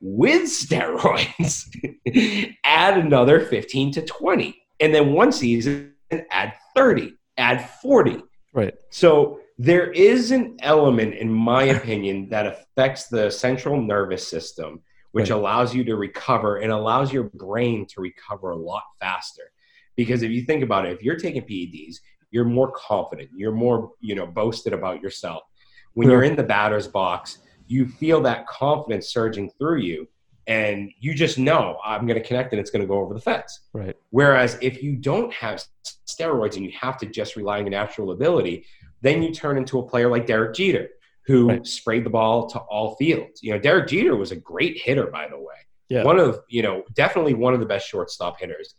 [0.00, 1.66] With steroids,
[2.64, 4.62] add another 15 to 20.
[4.80, 5.94] And then one season,
[6.30, 8.22] add 30, add 40.
[8.52, 8.74] Right.
[8.90, 14.82] So there is an element, in my opinion, that affects the central nervous system,
[15.12, 15.38] which Right.
[15.38, 19.52] allows you to recover and allows your brain to recover a lot faster.
[19.96, 22.00] Because if you think about it, if you're taking PEDs,
[22.32, 25.44] you're more confident, you're more, you know, boasted about yourself.
[25.92, 27.38] When you're in the batter's box,
[27.68, 30.08] you feel that confidence surging through you,
[30.48, 33.20] and you just know I'm going to connect and it's going to go over the
[33.20, 33.60] fence.
[33.72, 33.96] Right.
[34.10, 35.62] Whereas if you don't have
[36.06, 38.66] steroids and you have to just rely on your natural ability,
[39.04, 40.88] then you turn into a player like Derek Jeter,
[41.26, 41.66] who Right.
[41.66, 43.42] sprayed the ball to all fields.
[43.42, 45.54] You know, Derek Jeter was a great hitter, by the way.
[45.88, 46.02] Yeah.
[46.04, 48.74] One of, you know, definitely one of the best shortstop hitters.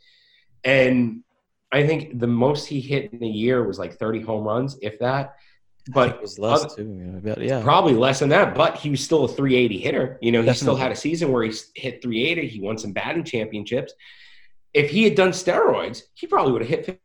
[0.64, 1.22] And
[1.72, 5.00] I think the most he hit in a year was like 30 home runs, if
[5.00, 5.36] that.
[5.94, 6.82] but it was less other- too.
[6.84, 10.18] You know, but yeah, Probably less than that, but he was still a 380 hitter.
[10.20, 12.48] You know, he still had a season where he hit 380.
[12.48, 13.94] He won some batting championships.
[14.74, 17.00] If he had done steroids, he probably would have hit 50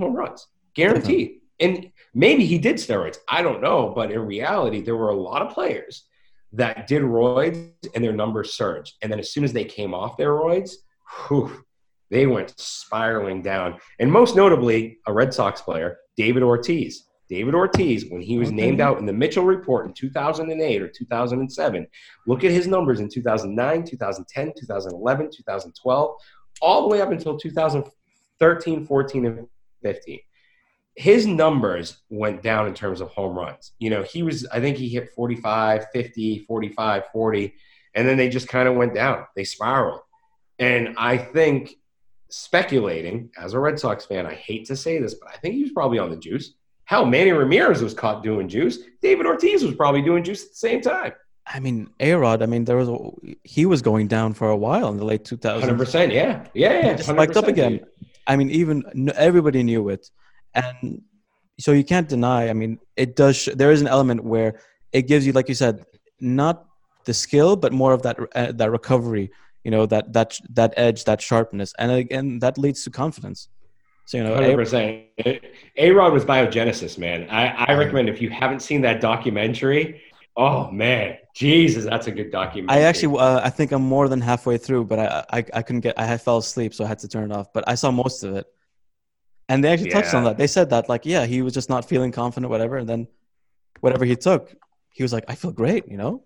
[0.00, 1.41] home runs, guaranteed.
[1.62, 3.18] And maybe he did steroids.
[3.28, 6.04] I don't know, but in reality, there were a lot of players
[6.52, 8.94] that did roids and their numbers surged.
[9.00, 10.72] And then as soon as they came off their roids,
[11.28, 11.64] whew,
[12.10, 13.78] they went spiraling down.
[14.00, 17.06] And most notably, a Red Sox player, David Ortiz.
[17.28, 18.56] David Ortiz, when he was Okay.
[18.56, 21.86] named out in the Mitchell report in 2008 or 2007,
[22.26, 26.14] look at his numbers in 2009, 2010, 2011, 2012,
[26.60, 29.48] all the way up until 2013, 14, and
[29.82, 30.18] 15.
[30.94, 33.72] His numbers went down in terms of home runs.
[33.78, 37.54] You know, he was, I think he hit 45, 50, 45, 40,
[37.94, 39.26] and then they just kind of went down.
[39.34, 40.00] They spiraled.
[40.58, 41.76] And I think
[42.28, 45.62] speculating as a Red Sox fan, I hate to say this, but I think he
[45.62, 46.54] was probably on the juice.
[46.84, 48.78] Hell, Manny Ramirez was caught doing juice.
[49.00, 51.12] David Ortiz was probably doing juice at the same time.
[51.46, 52.42] I mean, A Rod.
[52.42, 52.98] I mean, there was a,
[53.44, 55.62] he was going down for a while in the late 2000s.
[55.62, 56.12] 100%.
[56.12, 56.46] Yeah.
[56.54, 56.72] Yeah.
[56.72, 57.80] yeah He just spiked up again.
[58.26, 60.08] I mean, even everybody knew it,
[60.54, 61.02] and
[61.58, 62.48] so you can't deny.
[62.48, 63.36] I mean, it does.
[63.36, 64.60] Sh- there is an element where
[64.92, 65.84] it gives you, like you said,
[66.20, 66.66] not
[67.04, 69.30] the skill, but more of that uh, that recovery.
[69.64, 73.48] You know, that that that edge, that sharpness, and again, that leads to confidence.
[74.06, 75.02] So you know, Hundred A- percent.
[75.76, 77.28] A Rod was biogenesis, man.
[77.30, 80.02] I, I recommend if you haven't seen that documentary.
[80.36, 82.82] Oh man, Jesus, that's a good documentary.
[82.82, 85.82] I actually, uh, I think I'm more than halfway through, but I, I, I couldn't
[85.82, 85.98] get.
[85.98, 87.52] I fell asleep, so I had to turn it off.
[87.52, 88.46] But I saw most of it,
[89.48, 90.38] and they actually touched on that.
[90.38, 93.08] They said that, like, yeah, he was just not feeling confident, whatever, and then
[93.80, 94.54] whatever he took,
[94.90, 96.24] he was like, I feel great, you know.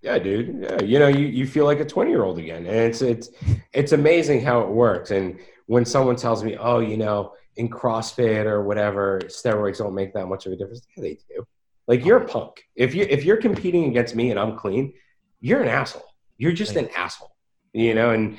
[0.00, 0.62] Yeah, dude.
[0.62, 3.30] Yeah, you know, you, you feel like a twenty year old again, and it's it's
[3.72, 5.10] it's amazing how it works.
[5.10, 10.14] And when someone tells me, oh, you know, in CrossFit or whatever, steroids don't make
[10.14, 10.86] that much of a difference.
[10.96, 11.44] Yeah, they do.
[11.88, 12.62] Like you're a punk.
[12.76, 14.94] If you if you're competing against me and I'm clean,
[15.40, 16.06] you're an asshole.
[16.36, 17.34] You're just an asshole.
[17.72, 18.38] You know, and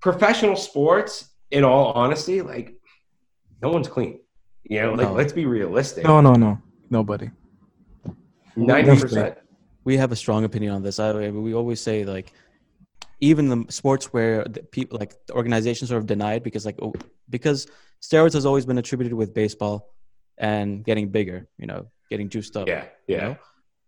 [0.00, 2.75] professional sports, in all honesty, like
[3.66, 4.20] no one's clean.
[4.64, 5.14] You know, like No.
[5.20, 6.04] let's be realistic.
[6.04, 6.58] No, no, no,
[6.90, 7.30] nobody.
[8.56, 9.38] Ninety percent.
[9.84, 10.98] We have a strong opinion on this.
[10.98, 12.32] I, we always say like,
[13.20, 16.92] even the sports where the people like the organizations sort of denied because like oh,
[17.30, 17.66] because
[18.02, 19.94] steroids has always been attributed with baseball
[20.38, 22.66] and getting bigger, you know, getting juiced up.
[22.68, 23.20] Yeah, you yeah.
[23.20, 23.36] know,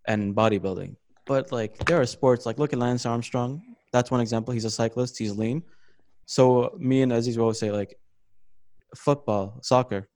[0.06, 0.96] and bodybuilding.
[1.26, 3.50] But like there are sports like look at Lance Armstrong.
[3.92, 4.54] That's one example.
[4.54, 5.18] He's a cyclist.
[5.18, 5.62] He's lean.
[6.26, 7.98] So me and Aziz will always say like
[8.96, 10.08] football, soccer.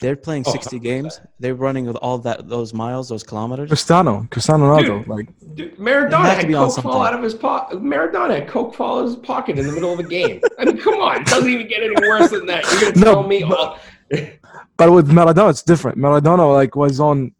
[0.00, 1.20] They're playing Oh, 60 games.
[1.38, 3.68] They're running with all that those miles, those kilometers.
[3.68, 5.08] Cristiano, Cristiano Ronaldo, Dude.
[5.08, 7.80] like Dude, Maradona had to had be on coke fall out of his pocket.
[7.80, 10.40] Maradona had coke fall out of his pocket in the middle of a game.
[10.58, 12.64] I mean, come on, it doesn't even get any worse than that.
[12.72, 13.44] You're gonna No, tell me?
[13.44, 13.78] but- all
[14.76, 15.96] But with Maradona, it's different.
[15.98, 17.32] Maradona like was on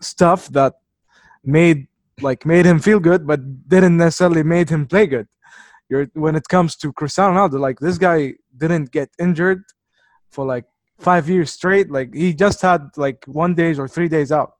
[0.00, 0.74] stuff that
[1.44, 1.88] made
[2.20, 5.26] like made him feel good, but didn't necessarily made him play good.
[5.88, 9.62] You're, when it comes to Cristiano Ronaldo, like this guy didn't get injured
[10.30, 10.64] for like
[10.98, 11.90] five years straight.
[11.90, 14.52] Like he just had like one days or three days out.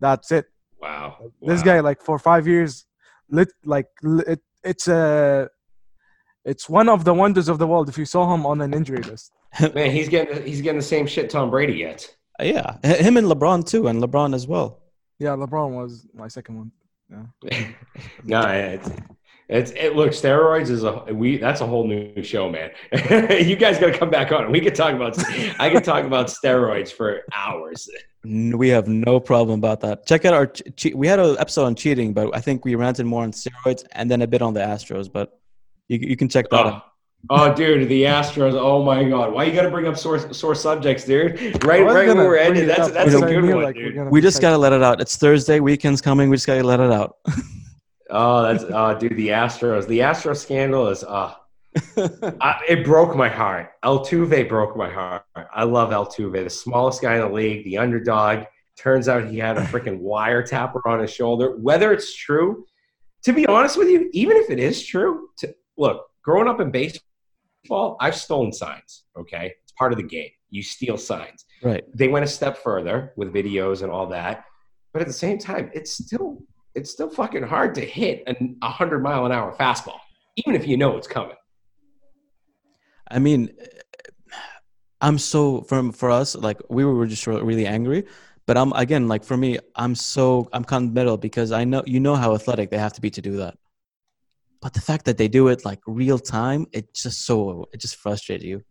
[0.00, 0.46] That's it.
[0.80, 1.64] wow, This wow.
[1.64, 2.86] guy like for five years,
[3.30, 5.48] lit like it, it's a.
[6.44, 9.02] It's one of the wonders of the world if you saw him on an injury
[9.02, 9.32] list.
[9.74, 12.16] man, he's getting he's getting the same shit Tom Brady gets.
[12.38, 14.82] Uh, yeah, him and LeBron too, and LeBron as well.
[15.18, 16.72] Yeah, LeBron was my second one.
[17.10, 17.68] Yeah.
[18.24, 18.90] no, it's,
[19.48, 19.94] it's it.
[19.94, 21.36] Look, steroids is a we.
[21.36, 22.70] That's a whole new show, man.
[22.92, 24.50] you guys got to come back on.
[24.50, 25.18] We could talk about.
[25.60, 27.88] I could talk about steroids for hours.
[28.24, 30.06] We have no problem about that.
[30.06, 30.46] Check out our.
[30.46, 33.32] Che- che- we had an episode on cheating, but I think we ranted more on
[33.32, 35.12] steroids and then a bit on the Astros.
[35.12, 35.38] But
[35.88, 36.82] you, you can check that Oh, out.
[37.28, 38.54] oh, dude, the Astros.
[38.54, 41.62] Oh my God, why you got to bring up sore sore subjects, dude?
[41.64, 42.66] Right, right when we're ending.
[42.66, 44.10] That's that's but a I good one, like, we're dude.
[44.10, 45.02] We just like- gotta let it out.
[45.02, 45.60] It's Thursday.
[45.60, 46.30] Weekend's coming.
[46.30, 47.16] We just gotta let it out.
[48.14, 49.88] Oh, that's oh, dude, the Astros.
[49.88, 51.34] The Astros scandal is uh
[51.96, 53.70] I, it broke my heart.
[53.84, 55.24] Altuve broke my heart.
[55.34, 58.44] I love Altuve, the smallest guy in the league, the underdog.
[58.76, 61.56] Turns out he had a freaking wire tapper on his shoulder.
[61.56, 62.64] Whether it's true,
[63.24, 66.70] to be honest with you, even if it is true, to, look, growing up in
[66.70, 69.04] baseball, I've stolen signs.
[69.16, 70.30] Okay, it's part of the game.
[70.50, 71.46] You steal signs.
[71.62, 71.82] right.
[71.92, 74.44] They went a step further with videos and all that,
[74.92, 76.42] but at the same time, it's still
[76.74, 79.98] it's still fucking hard to hit an 100 mile an hour fastball,
[80.36, 81.36] even if you know it's coming.
[83.10, 83.64] I mean, uh,
[85.00, 88.06] I'm so from for us like we were just really angry,
[88.46, 91.82] but I'm again like for me I'm so I'm kind of middle because I know
[91.86, 93.58] you know how athletic they have to be to do that,
[94.62, 97.96] but the fact that they do it like real time, it just so it just
[97.96, 98.62] frustrates you,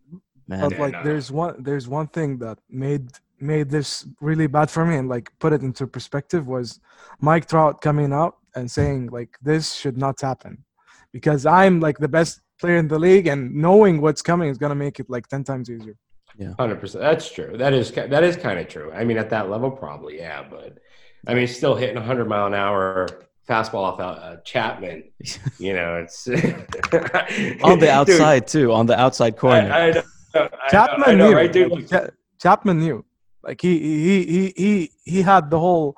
[0.48, 0.62] man.
[0.62, 1.04] But like, no, no.
[1.04, 3.10] there's one there's one thing that made
[3.40, 6.80] made this really bad for me and like put it into perspective was
[7.20, 10.64] Mike Trout coming out and saying like this should not happen
[11.12, 14.74] because I'm like the best player in the league and knowing what's coming is gonna
[14.74, 15.96] make it like ten times easier.
[16.38, 16.54] Yeah.
[16.58, 17.02] Hundred percent.
[17.02, 17.56] That's true.
[17.56, 18.92] That is that is kind of true.
[18.92, 20.44] I mean, at that level, probably yeah.
[20.48, 20.78] But
[21.26, 23.08] I mean, still hitting 100 mile an hour
[23.48, 25.04] fastball off uh, Chapman.
[25.58, 29.72] You know, it's on the Dude, outside too, on the outside corner.
[29.72, 30.02] I, I know,
[30.34, 31.36] I know, Chapman I know, knew.
[31.36, 32.10] right, dude?
[32.40, 33.04] Chapman knew.
[33.44, 35.96] Like he he he he he had the whole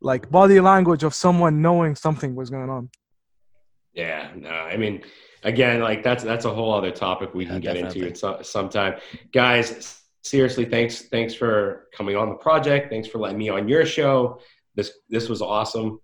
[0.00, 2.90] like body language of someone knowing something was going on.
[3.92, 5.02] Yeah, no, I mean,
[5.42, 8.00] again, like that's that's a whole other topic we Yeah, can get definitely.
[8.02, 8.94] into at some, sometime.
[9.32, 12.90] Guys, seriously, thanks thanks for coming on the project.
[12.90, 14.40] Thanks for letting me on your show.
[14.74, 16.00] This this was awesome.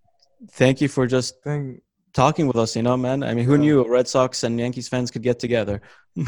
[0.53, 1.81] Thank you for just Thing
[2.13, 2.77] talking with us.
[2.77, 3.23] You know, man.
[3.23, 3.61] I mean, who Yeah.
[3.61, 5.81] knew Red Sox and Yankees fans could get together?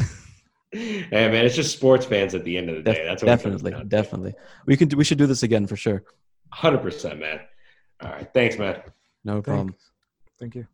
[0.75, 3.05] Hey man, it's just sports fans at the end of the Def- day.
[3.05, 4.33] That's what it definitely, down definitely.
[4.65, 6.03] We can do, we should do this again for sure.
[6.51, 7.41] Hundred percent, man.
[8.01, 8.81] All right, thanks, man.
[9.23, 9.75] No problem.
[10.39, 10.67] thank you.